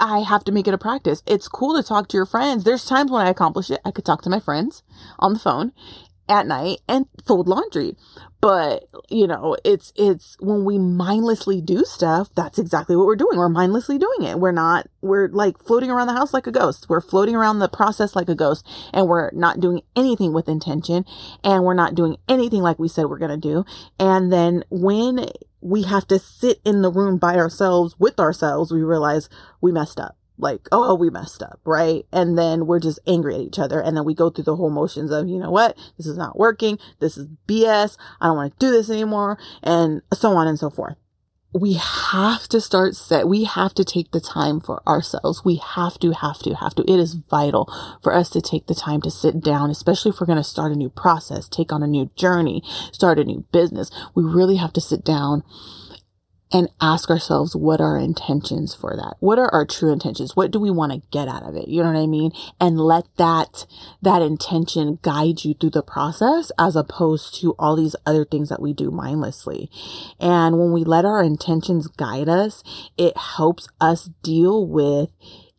I 0.01 0.21
have 0.21 0.45
to 0.45 0.53
make 0.53 0.69
it 0.69 0.75
a 0.75 0.79
practice. 0.79 1.23
It's 1.27 1.49
cool 1.49 1.77
to 1.77 1.87
talk 1.87 2.09
to 2.09 2.17
your 2.17 2.27
friends. 2.27 2.65
There's 2.65 2.85
times 2.85 3.11
when 3.11 3.27
I 3.27 3.31
accomplish 3.31 3.71
it. 3.71 3.81
I 3.85 3.91
could 3.91 4.05
talk 4.05 4.23
to 4.23 4.31
my 4.31 4.41
friends 4.41 4.85
on 5.19 5.33
the 5.33 5.39
phone 5.41 5.73
at 6.29 6.47
night 6.47 6.79
and 6.89 7.07
fold 7.27 7.49
laundry. 7.49 7.95
But, 8.41 8.85
you 9.09 9.27
know, 9.27 9.57
it's, 9.65 9.93
it's 9.97 10.37
when 10.39 10.65
we 10.65 10.79
mindlessly 10.79 11.61
do 11.61 11.85
stuff, 11.85 12.29
that's 12.37 12.59
exactly 12.59 12.95
what 12.95 13.07
we're 13.07 13.17
doing. 13.17 13.39
We're 13.39 13.49
mindlessly 13.49 13.99
doing 13.99 14.23
it. 14.23 14.39
We're 14.39 14.53
not, 14.53 14.89
we're 15.01 15.29
like 15.29 15.59
floating 15.59 15.91
around 15.91 16.07
the 16.07 16.13
house 16.13 16.33
like 16.33 16.47
a 16.47 16.53
ghost. 16.53 16.87
We're 16.89 17.01
floating 17.01 17.35
around 17.35 17.59
the 17.59 17.69
process 17.69 18.15
like 18.15 18.29
a 18.29 18.35
ghost 18.35 18.65
and 18.93 19.09
we're 19.09 19.31
not 19.33 19.59
doing 19.59 19.81
anything 19.97 20.33
with 20.33 20.49
intention 20.49 21.05
and 21.43 21.65
we're 21.65 21.75
not 21.75 21.95
doing 21.95 22.19
anything 22.29 22.63
like 22.63 22.79
we 22.79 22.89
said 22.89 23.07
we're 23.07 23.19
going 23.19 23.41
to 23.41 23.49
do. 23.49 23.65
And 23.99 24.33
then 24.33 24.65
when 24.71 25.27
we 25.67 25.83
have 25.83 26.07
to 26.07 26.19
sit 26.19 26.61
in 26.65 26.83
the 26.83 26.91
room 26.91 27.19
by 27.19 27.35
ourselves 27.35 27.97
with 27.99 28.21
ourselves, 28.21 28.71
we 28.71 28.83
realize 28.83 29.29
we 29.61 29.73
messed 29.73 29.99
up. 29.99 30.17
Like, 30.39 30.69
oh, 30.71 30.91
oh, 30.91 30.95
we 30.95 31.11
messed 31.11 31.43
up, 31.43 31.61
right? 31.65 32.05
And 32.13 32.39
then 32.39 32.67
we're 32.67 32.79
just 32.79 33.01
angry 33.07 33.35
at 33.35 33.41
each 33.41 33.59
other. 33.59 33.81
And 33.81 33.97
then 33.97 34.05
we 34.05 34.15
go 34.15 34.29
through 34.29 34.45
the 34.45 34.57
whole 34.57 34.71
motions 34.71 35.11
of, 35.11 35.29
you 35.29 35.39
know 35.39 35.51
what? 35.51 35.77
This 35.97 36.07
is 36.07 36.19
not 36.19 36.39
working. 36.39 36.79
This 37.01 37.17
is 37.17 37.27
BS. 37.49 37.97
I 38.21 38.27
don't 38.27 38.37
want 38.37 38.53
to 38.53 38.67
do 38.67 38.71
this 38.71 38.91
anymore. 38.91 39.39
And 39.63 40.03
so 40.13 40.33
on 40.33 40.47
and 40.47 40.59
so 40.59 40.69
forth 40.71 40.97
we 41.57 41.75
have 41.75 42.49
to 42.49 42.61
start 42.61 42.95
set. 42.95 43.29
We 43.29 43.45
have 43.45 43.73
to 43.75 43.85
take 43.85 44.11
the 44.11 44.21
time 44.21 44.61
for 44.61 44.87
ourselves. 44.87 45.45
We 45.45 45.57
have 45.57 45.99
to, 46.01 46.13
have 46.13 46.39
to, 46.41 46.55
have 46.55 46.75
to. 46.75 46.83
It 46.83 47.01
is 47.01 47.15
vital 47.15 47.73
for 48.03 48.15
us 48.15 48.29
to 48.31 48.41
take 48.41 48.67
the 48.67 48.75
time 48.75 49.01
to 49.03 49.11
sit 49.11 49.41
down, 49.41 49.71
especially 49.71 50.11
if 50.11 50.21
we're 50.21 50.27
going 50.27 50.37
to 50.37 50.45
start 50.45 50.73
a 50.73 50.77
new 50.77 50.91
process, 50.91 51.49
take 51.49 51.73
on 51.73 51.83
a 51.83 51.87
new 51.87 52.11
journey, 52.17 52.63
start 52.93 53.19
a 53.19 53.25
new 53.25 53.45
business. 53.53 53.91
We 54.15 54.25
really 54.25 54.57
have 54.57 54.73
to 54.75 54.81
sit 54.81 55.05
down 55.05 55.43
and 56.53 56.69
ask 56.81 57.11
ourselves 57.11 57.57
what 57.57 57.81
are 57.81 57.97
our 57.97 57.99
intentions 57.99 58.75
for 58.75 58.95
that? 58.97 59.17
What 59.21 59.39
are 59.39 59.53
our 59.53 59.67
true 59.67 59.93
intentions? 59.93 60.37
What 60.37 60.51
do 60.51 60.61
we 60.61 60.71
want 60.71 60.93
to 60.93 61.03
get 61.11 61.29
out 61.29 61.43
of 61.43 61.57
it? 61.57 61.69
You 61.69 61.83
know 61.83 61.93
what 61.93 61.99
i 62.01 62.07
mean? 62.07 62.33
And 62.61 62.79
let 62.81 63.05
that 63.17 63.67
that 64.03 64.23
intention 64.23 64.99
guide 65.03 65.45
you 65.45 65.55
through 65.55 65.71
the 65.71 65.83
process 65.83 66.53
as 66.59 66.77
opposed 66.77 67.41
to 67.41 67.55
all 67.59 67.77
these 67.77 67.97
other 68.07 68.25
things 68.25 68.49
that 68.49 68.63
we 68.63 68.73
do 68.73 68.91
mindlessly. 68.91 69.71
And 70.21 70.59
when 70.59 70.73
we 70.73 70.85
let 70.85 71.05
our 71.05 71.23
intentions 71.23 71.89
guide 71.89 72.29
us 72.29 72.63
it 72.97 73.17
helps 73.17 73.69
us 73.81 74.11
deal 74.23 74.67
with 74.67 75.11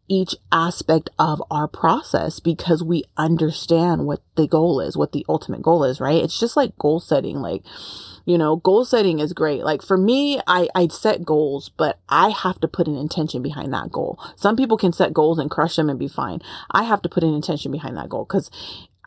each 0.07 0.35
aspect 0.51 1.09
of 1.19 1.41
our 1.51 1.67
process 1.67 2.39
because 2.39 2.83
we 2.83 3.03
understand 3.17 4.05
what 4.05 4.21
the 4.35 4.47
goal 4.47 4.79
is, 4.79 4.95
what 4.97 5.11
the 5.11 5.25
ultimate 5.27 5.61
goal 5.61 5.83
is, 5.83 5.99
right? 5.99 6.23
It's 6.23 6.39
just 6.39 6.55
like 6.55 6.77
goal 6.77 6.99
setting. 6.99 7.41
Like, 7.41 7.63
you 8.25 8.37
know, 8.37 8.57
goal 8.57 8.85
setting 8.85 9.19
is 9.19 9.33
great. 9.33 9.63
Like 9.63 9.81
for 9.81 9.97
me, 9.97 10.39
I, 10.47 10.67
I 10.75 10.87
set 10.87 11.25
goals, 11.25 11.69
but 11.69 11.99
I 12.09 12.29
have 12.29 12.59
to 12.61 12.67
put 12.67 12.87
an 12.87 12.97
intention 12.97 13.41
behind 13.41 13.73
that 13.73 13.91
goal. 13.91 14.19
Some 14.35 14.55
people 14.55 14.77
can 14.77 14.93
set 14.93 15.13
goals 15.13 15.39
and 15.39 15.51
crush 15.51 15.75
them 15.75 15.89
and 15.89 15.99
be 15.99 16.07
fine. 16.07 16.41
I 16.71 16.83
have 16.83 17.01
to 17.03 17.09
put 17.09 17.23
an 17.23 17.33
intention 17.33 17.71
behind 17.71 17.97
that 17.97 18.09
goal 18.09 18.25
because 18.25 18.49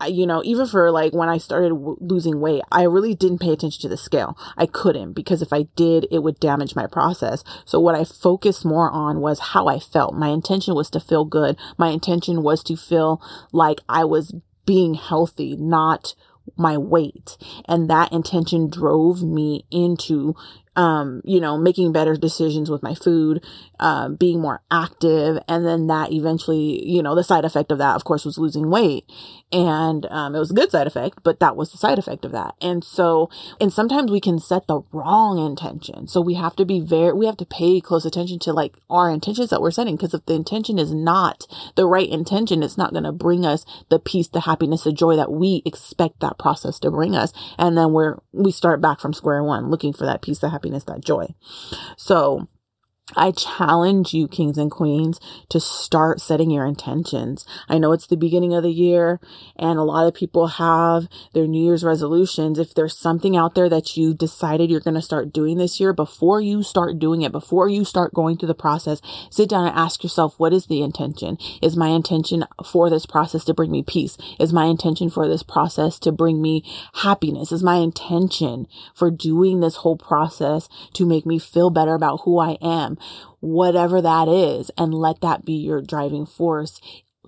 you 0.08 0.26
know, 0.26 0.42
even 0.44 0.66
for 0.66 0.90
like 0.90 1.12
when 1.12 1.28
I 1.28 1.38
started 1.38 1.70
w- 1.70 1.96
losing 2.00 2.40
weight, 2.40 2.62
I 2.70 2.82
really 2.84 3.14
didn't 3.14 3.40
pay 3.40 3.52
attention 3.52 3.82
to 3.82 3.88
the 3.88 3.96
scale. 3.96 4.36
I 4.56 4.66
couldn't 4.66 5.12
because 5.12 5.42
if 5.42 5.52
I 5.52 5.64
did, 5.76 6.06
it 6.10 6.22
would 6.22 6.40
damage 6.40 6.74
my 6.74 6.86
process. 6.86 7.44
So 7.64 7.80
what 7.80 7.94
I 7.94 8.04
focused 8.04 8.64
more 8.64 8.90
on 8.90 9.20
was 9.20 9.40
how 9.40 9.66
I 9.66 9.78
felt. 9.78 10.14
My 10.14 10.28
intention 10.28 10.74
was 10.74 10.90
to 10.90 11.00
feel 11.00 11.24
good. 11.24 11.58
My 11.78 11.88
intention 11.88 12.42
was 12.42 12.62
to 12.64 12.76
feel 12.76 13.22
like 13.52 13.80
I 13.88 14.04
was 14.04 14.34
being 14.66 14.94
healthy, 14.94 15.56
not 15.56 16.14
my 16.56 16.76
weight. 16.76 17.36
And 17.66 17.88
that 17.90 18.12
intention 18.12 18.70
drove 18.70 19.22
me 19.22 19.64
into 19.70 20.34
um, 20.80 21.20
you 21.24 21.40
know, 21.40 21.58
making 21.58 21.92
better 21.92 22.16
decisions 22.16 22.70
with 22.70 22.82
my 22.82 22.94
food, 22.94 23.44
um, 23.80 24.16
being 24.16 24.40
more 24.40 24.62
active. 24.70 25.38
And 25.46 25.66
then 25.66 25.88
that 25.88 26.10
eventually, 26.10 26.82
you 26.88 27.02
know, 27.02 27.14
the 27.14 27.22
side 27.22 27.44
effect 27.44 27.70
of 27.70 27.76
that, 27.76 27.96
of 27.96 28.04
course, 28.04 28.24
was 28.24 28.38
losing 28.38 28.70
weight. 28.70 29.04
And, 29.52 30.06
um, 30.06 30.34
it 30.34 30.38
was 30.38 30.52
a 30.52 30.54
good 30.54 30.70
side 30.70 30.86
effect, 30.86 31.18
but 31.22 31.38
that 31.40 31.54
was 31.54 31.70
the 31.70 31.76
side 31.76 31.98
effect 31.98 32.24
of 32.24 32.32
that. 32.32 32.54
And 32.62 32.82
so, 32.82 33.28
and 33.60 33.70
sometimes 33.70 34.10
we 34.10 34.20
can 34.20 34.38
set 34.38 34.68
the 34.68 34.80
wrong 34.90 35.44
intention. 35.44 36.08
So 36.08 36.22
we 36.22 36.34
have 36.34 36.56
to 36.56 36.64
be 36.64 36.80
very, 36.80 37.12
we 37.12 37.26
have 37.26 37.36
to 37.38 37.44
pay 37.44 37.82
close 37.82 38.06
attention 38.06 38.38
to 38.38 38.52
like 38.54 38.78
our 38.88 39.10
intentions 39.10 39.50
that 39.50 39.60
we're 39.60 39.72
setting. 39.72 39.98
Cause 39.98 40.14
if 40.14 40.24
the 40.24 40.34
intention 40.34 40.78
is 40.78 40.94
not 40.94 41.46
the 41.76 41.84
right 41.84 42.08
intention, 42.08 42.62
it's 42.62 42.78
not 42.78 42.92
going 42.92 43.04
to 43.04 43.12
bring 43.12 43.44
us 43.44 43.66
the 43.90 43.98
peace, 43.98 44.28
the 44.28 44.40
happiness, 44.40 44.84
the 44.84 44.92
joy 44.92 45.14
that 45.16 45.30
we 45.30 45.62
expect 45.66 46.20
that 46.20 46.38
process 46.38 46.78
to 46.78 46.90
bring 46.90 47.14
us. 47.14 47.34
And 47.58 47.76
then 47.76 47.92
we're, 47.92 48.16
we 48.32 48.50
start 48.50 48.80
back 48.80 48.98
from 48.98 49.12
square 49.12 49.44
one 49.44 49.68
looking 49.68 49.92
for 49.92 50.06
that 50.06 50.22
peace, 50.22 50.38
the 50.38 50.48
happiness 50.48 50.69
happiness, 50.70 50.84
that 50.84 51.04
joy. 51.04 51.34
So 51.96 52.48
I 53.16 53.32
challenge 53.32 54.14
you, 54.14 54.28
kings 54.28 54.58
and 54.58 54.70
queens, 54.70 55.20
to 55.48 55.60
start 55.60 56.20
setting 56.20 56.50
your 56.50 56.64
intentions. 56.64 57.44
I 57.68 57.78
know 57.78 57.92
it's 57.92 58.06
the 58.06 58.16
beginning 58.16 58.54
of 58.54 58.62
the 58.62 58.70
year 58.70 59.20
and 59.56 59.78
a 59.78 59.82
lot 59.82 60.06
of 60.06 60.14
people 60.14 60.46
have 60.46 61.08
their 61.32 61.46
New 61.46 61.62
Year's 61.62 61.84
resolutions. 61.84 62.58
If 62.58 62.74
there's 62.74 62.96
something 62.96 63.36
out 63.36 63.54
there 63.54 63.68
that 63.68 63.96
you 63.96 64.14
decided 64.14 64.70
you're 64.70 64.80
going 64.80 64.94
to 64.94 65.02
start 65.02 65.32
doing 65.32 65.58
this 65.58 65.80
year, 65.80 65.92
before 65.92 66.40
you 66.40 66.62
start 66.62 66.98
doing 66.98 67.22
it, 67.22 67.32
before 67.32 67.68
you 67.68 67.84
start 67.84 68.14
going 68.14 68.36
through 68.36 68.48
the 68.48 68.54
process, 68.54 69.00
sit 69.30 69.48
down 69.48 69.66
and 69.66 69.76
ask 69.76 70.02
yourself, 70.02 70.34
what 70.38 70.52
is 70.52 70.66
the 70.66 70.82
intention? 70.82 71.38
Is 71.62 71.76
my 71.76 71.88
intention 71.88 72.44
for 72.64 72.90
this 72.90 73.06
process 73.06 73.44
to 73.44 73.54
bring 73.54 73.70
me 73.70 73.82
peace? 73.82 74.16
Is 74.38 74.52
my 74.52 74.66
intention 74.66 75.10
for 75.10 75.28
this 75.28 75.42
process 75.42 75.98
to 76.00 76.12
bring 76.12 76.40
me 76.40 76.64
happiness? 76.94 77.52
Is 77.52 77.62
my 77.62 77.76
intention 77.76 78.66
for 78.94 79.10
doing 79.10 79.60
this 79.60 79.76
whole 79.76 79.96
process 79.96 80.68
to 80.94 81.06
make 81.06 81.26
me 81.26 81.38
feel 81.38 81.70
better 81.70 81.94
about 81.94 82.22
who 82.24 82.38
I 82.38 82.56
am? 82.60 82.96
Whatever 83.40 84.00
that 84.00 84.28
is, 84.28 84.70
and 84.76 84.94
let 84.94 85.20
that 85.20 85.44
be 85.44 85.54
your 85.54 85.80
driving 85.80 86.26
force 86.26 86.80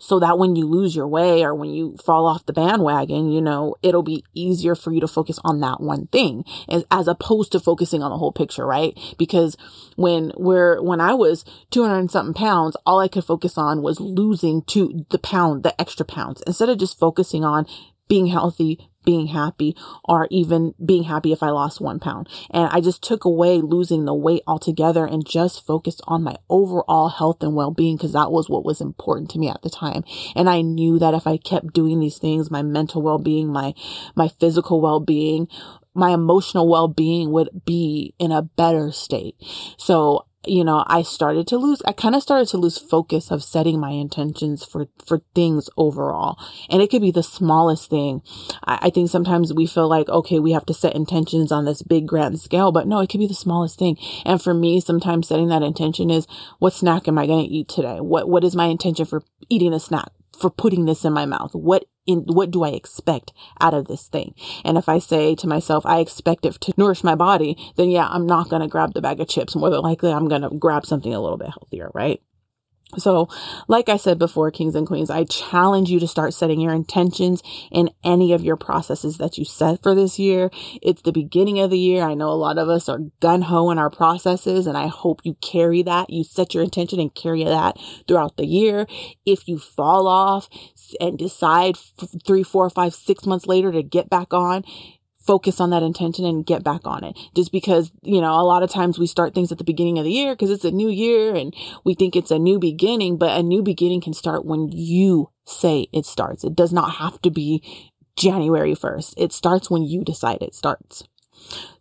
so 0.02 0.18
that 0.18 0.36
when 0.36 0.56
you 0.56 0.66
lose 0.66 0.96
your 0.96 1.06
way 1.06 1.44
or 1.44 1.54
when 1.54 1.70
you 1.70 1.96
fall 2.04 2.26
off 2.26 2.44
the 2.46 2.52
bandwagon, 2.52 3.30
you 3.30 3.40
know, 3.40 3.76
it'll 3.82 4.02
be 4.02 4.24
easier 4.34 4.74
for 4.74 4.92
you 4.92 5.00
to 5.00 5.06
focus 5.06 5.38
on 5.44 5.60
that 5.60 5.80
one 5.80 6.08
thing 6.08 6.44
as, 6.68 6.84
as 6.90 7.06
opposed 7.06 7.52
to 7.52 7.60
focusing 7.60 8.02
on 8.02 8.10
the 8.10 8.16
whole 8.16 8.32
picture, 8.32 8.66
right? 8.66 8.98
Because 9.16 9.56
when 9.94 10.32
we're, 10.36 10.82
when 10.82 11.00
I 11.00 11.14
was 11.14 11.44
200 11.70 11.96
and 11.96 12.10
something 12.10 12.34
pounds, 12.34 12.76
all 12.84 12.98
I 12.98 13.06
could 13.06 13.24
focus 13.24 13.56
on 13.56 13.80
was 13.80 14.00
losing 14.00 14.62
to 14.62 15.06
the 15.10 15.18
pound, 15.18 15.62
the 15.62 15.80
extra 15.80 16.04
pounds 16.04 16.42
instead 16.48 16.68
of 16.68 16.78
just 16.78 16.98
focusing 16.98 17.44
on 17.44 17.66
being 18.08 18.26
healthy, 18.26 18.90
being 19.04 19.28
happy 19.28 19.76
or 20.04 20.28
even 20.30 20.74
being 20.84 21.04
happy 21.04 21.32
if 21.32 21.42
I 21.42 21.50
lost 21.50 21.80
one 21.80 21.98
pound. 21.98 22.28
And 22.50 22.68
I 22.70 22.80
just 22.80 23.02
took 23.02 23.24
away 23.24 23.60
losing 23.60 24.04
the 24.04 24.14
weight 24.14 24.42
altogether 24.46 25.04
and 25.04 25.26
just 25.26 25.66
focused 25.66 26.00
on 26.06 26.22
my 26.22 26.36
overall 26.48 27.08
health 27.08 27.42
and 27.42 27.54
well-being 27.54 27.96
because 27.96 28.12
that 28.12 28.32
was 28.32 28.48
what 28.48 28.64
was 28.64 28.80
important 28.80 29.30
to 29.30 29.38
me 29.38 29.48
at 29.48 29.62
the 29.62 29.70
time. 29.70 30.04
And 30.34 30.48
I 30.48 30.62
knew 30.62 30.98
that 30.98 31.14
if 31.14 31.26
I 31.26 31.36
kept 31.36 31.72
doing 31.72 32.00
these 32.00 32.18
things, 32.18 32.50
my 32.50 32.62
mental 32.62 33.02
well-being, 33.02 33.48
my, 33.48 33.74
my 34.14 34.28
physical 34.28 34.80
well-being, 34.80 35.48
my 35.94 36.10
emotional 36.10 36.68
well-being 36.68 37.30
would 37.32 37.50
be 37.64 38.14
in 38.18 38.32
a 38.32 38.42
better 38.42 38.92
state. 38.92 39.36
So 39.76 40.26
you 40.44 40.64
know, 40.64 40.84
I 40.86 41.02
started 41.02 41.46
to 41.48 41.56
lose, 41.56 41.82
I 41.86 41.92
kind 41.92 42.14
of 42.14 42.22
started 42.22 42.48
to 42.48 42.56
lose 42.56 42.78
focus 42.78 43.30
of 43.30 43.44
setting 43.44 43.78
my 43.78 43.90
intentions 43.90 44.64
for, 44.64 44.88
for 45.04 45.20
things 45.34 45.70
overall. 45.76 46.38
And 46.68 46.82
it 46.82 46.90
could 46.90 47.02
be 47.02 47.12
the 47.12 47.22
smallest 47.22 47.88
thing. 47.88 48.22
I, 48.64 48.78
I, 48.82 48.90
think 48.90 49.08
sometimes 49.08 49.54
we 49.54 49.66
feel 49.66 49.88
like, 49.88 50.08
okay, 50.08 50.40
we 50.40 50.52
have 50.52 50.66
to 50.66 50.74
set 50.74 50.96
intentions 50.96 51.52
on 51.52 51.64
this 51.64 51.82
big 51.82 52.08
grand 52.08 52.40
scale, 52.40 52.72
but 52.72 52.88
no, 52.88 53.00
it 53.00 53.08
could 53.08 53.20
be 53.20 53.26
the 53.26 53.34
smallest 53.34 53.78
thing. 53.78 53.96
And 54.24 54.42
for 54.42 54.52
me, 54.52 54.80
sometimes 54.80 55.28
setting 55.28 55.48
that 55.48 55.62
intention 55.62 56.10
is 56.10 56.26
what 56.58 56.72
snack 56.72 57.06
am 57.06 57.18
I 57.18 57.26
going 57.26 57.44
to 57.44 57.50
eat 57.50 57.68
today? 57.68 58.00
What, 58.00 58.28
what 58.28 58.44
is 58.44 58.56
my 58.56 58.66
intention 58.66 59.06
for 59.06 59.22
eating 59.48 59.72
a 59.72 59.80
snack? 59.80 60.08
For 60.36 60.50
putting 60.50 60.86
this 60.86 61.04
in 61.04 61.12
my 61.12 61.26
mouth? 61.26 61.54
What 61.54 61.84
in 62.06 62.20
what 62.26 62.50
do 62.50 62.64
I 62.64 62.70
expect 62.70 63.32
out 63.60 63.74
of 63.74 63.86
this 63.86 64.08
thing? 64.08 64.34
And 64.64 64.76
if 64.76 64.88
I 64.88 64.98
say 64.98 65.34
to 65.36 65.46
myself, 65.46 65.86
I 65.86 66.00
expect 66.00 66.44
it 66.46 66.60
to 66.60 66.74
nourish 66.76 67.04
my 67.04 67.14
body, 67.14 67.56
then 67.76 67.90
yeah, 67.90 68.08
I'm 68.08 68.26
not 68.26 68.48
going 68.48 68.62
to 68.62 68.68
grab 68.68 68.94
the 68.94 69.02
bag 69.02 69.20
of 69.20 69.28
chips. 69.28 69.54
More 69.54 69.70
than 69.70 69.80
likely, 69.80 70.12
I'm 70.12 70.28
going 70.28 70.42
to 70.42 70.50
grab 70.50 70.86
something 70.86 71.12
a 71.12 71.20
little 71.20 71.38
bit 71.38 71.50
healthier, 71.50 71.90
right? 71.94 72.20
So, 72.98 73.28
like 73.68 73.88
I 73.88 73.96
said 73.96 74.18
before, 74.18 74.50
kings 74.50 74.74
and 74.74 74.86
queens, 74.86 75.08
I 75.08 75.24
challenge 75.24 75.90
you 75.90 75.98
to 76.00 76.06
start 76.06 76.34
setting 76.34 76.60
your 76.60 76.74
intentions 76.74 77.42
in 77.70 77.90
any 78.04 78.32
of 78.32 78.44
your 78.44 78.56
processes 78.56 79.18
that 79.18 79.38
you 79.38 79.44
set 79.44 79.82
for 79.82 79.94
this 79.94 80.18
year. 80.18 80.50
It's 80.82 81.02
the 81.02 81.12
beginning 81.12 81.58
of 81.60 81.70
the 81.70 81.78
year. 81.78 82.02
I 82.02 82.14
know 82.14 82.28
a 82.28 82.34
lot 82.34 82.58
of 82.58 82.68
us 82.68 82.88
are 82.88 83.00
gun 83.20 83.42
ho 83.42 83.70
in 83.70 83.78
our 83.78 83.90
processes, 83.90 84.66
and 84.66 84.76
I 84.76 84.88
hope 84.88 85.20
you 85.24 85.34
carry 85.40 85.82
that. 85.82 86.10
You 86.10 86.22
set 86.22 86.52
your 86.52 86.62
intention 86.62 87.00
and 87.00 87.14
carry 87.14 87.44
that 87.44 87.78
throughout 88.06 88.36
the 88.36 88.46
year. 88.46 88.86
If 89.24 89.48
you 89.48 89.58
fall 89.58 90.06
off 90.06 90.48
and 91.00 91.18
decide 91.18 91.76
three, 92.26 92.42
four, 92.42 92.68
five, 92.68 92.94
six 92.94 93.24
months 93.24 93.46
later 93.46 93.72
to 93.72 93.82
get 93.82 94.10
back 94.10 94.34
on, 94.34 94.64
focus 95.24 95.60
on 95.60 95.70
that 95.70 95.82
intention 95.82 96.24
and 96.24 96.46
get 96.46 96.64
back 96.64 96.86
on 96.86 97.04
it. 97.04 97.16
Just 97.34 97.52
because, 97.52 97.92
you 98.02 98.20
know, 98.20 98.32
a 98.32 98.42
lot 98.42 98.62
of 98.62 98.70
times 98.70 98.98
we 98.98 99.06
start 99.06 99.34
things 99.34 99.52
at 99.52 99.58
the 99.58 99.64
beginning 99.64 99.98
of 99.98 100.04
the 100.04 100.12
year 100.12 100.34
because 100.34 100.50
it's 100.50 100.64
a 100.64 100.70
new 100.70 100.88
year 100.88 101.34
and 101.34 101.54
we 101.84 101.94
think 101.94 102.16
it's 102.16 102.30
a 102.30 102.38
new 102.38 102.58
beginning, 102.58 103.16
but 103.18 103.38
a 103.38 103.42
new 103.42 103.62
beginning 103.62 104.00
can 104.00 104.14
start 104.14 104.44
when 104.44 104.68
you 104.72 105.30
say 105.44 105.86
it 105.92 106.06
starts. 106.06 106.44
It 106.44 106.54
does 106.54 106.72
not 106.72 106.96
have 106.96 107.20
to 107.22 107.30
be 107.30 107.62
January 108.16 108.74
1st. 108.74 109.14
It 109.16 109.32
starts 109.32 109.70
when 109.70 109.82
you 109.82 110.04
decide 110.04 110.42
it 110.42 110.54
starts. 110.54 111.04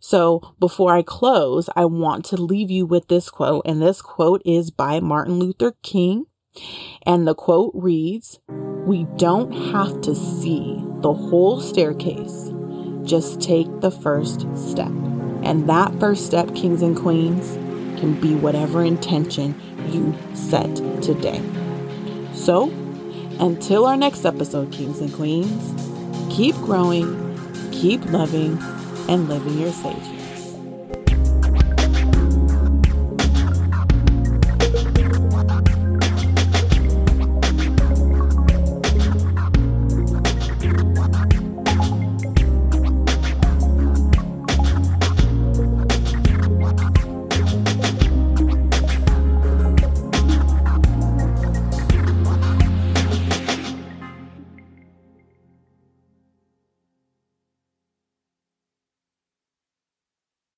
So 0.00 0.54
before 0.58 0.94
I 0.94 1.02
close, 1.02 1.68
I 1.76 1.84
want 1.84 2.24
to 2.26 2.36
leave 2.36 2.70
you 2.70 2.86
with 2.86 3.08
this 3.08 3.30
quote, 3.30 3.62
and 3.64 3.80
this 3.80 4.02
quote 4.02 4.42
is 4.44 4.70
by 4.70 5.00
Martin 5.00 5.38
Luther 5.38 5.74
King. 5.82 6.26
And 7.06 7.26
the 7.26 7.34
quote 7.34 7.72
reads, 7.74 8.40
We 8.48 9.06
don't 9.16 9.52
have 9.72 10.00
to 10.02 10.14
see 10.14 10.82
the 11.00 11.12
whole 11.12 11.60
staircase 11.60 12.52
just 13.04 13.40
take 13.40 13.66
the 13.80 13.90
first 13.90 14.46
step. 14.56 14.92
And 15.42 15.68
that 15.68 15.98
first 15.98 16.26
step, 16.26 16.54
kings 16.54 16.82
and 16.82 16.96
queens, 16.96 17.54
can 18.00 18.20
be 18.20 18.34
whatever 18.34 18.84
intention 18.84 19.60
you 19.88 20.16
set 20.34 20.74
today. 21.02 21.42
So, 22.34 22.70
until 23.40 23.86
our 23.86 23.96
next 23.96 24.24
episode, 24.24 24.72
kings 24.72 25.00
and 25.00 25.12
queens, 25.12 25.74
keep 26.34 26.54
growing, 26.56 27.38
keep 27.72 28.04
loving, 28.06 28.58
and 29.08 29.28
living 29.28 29.58
your 29.58 29.72
sage 29.72 30.11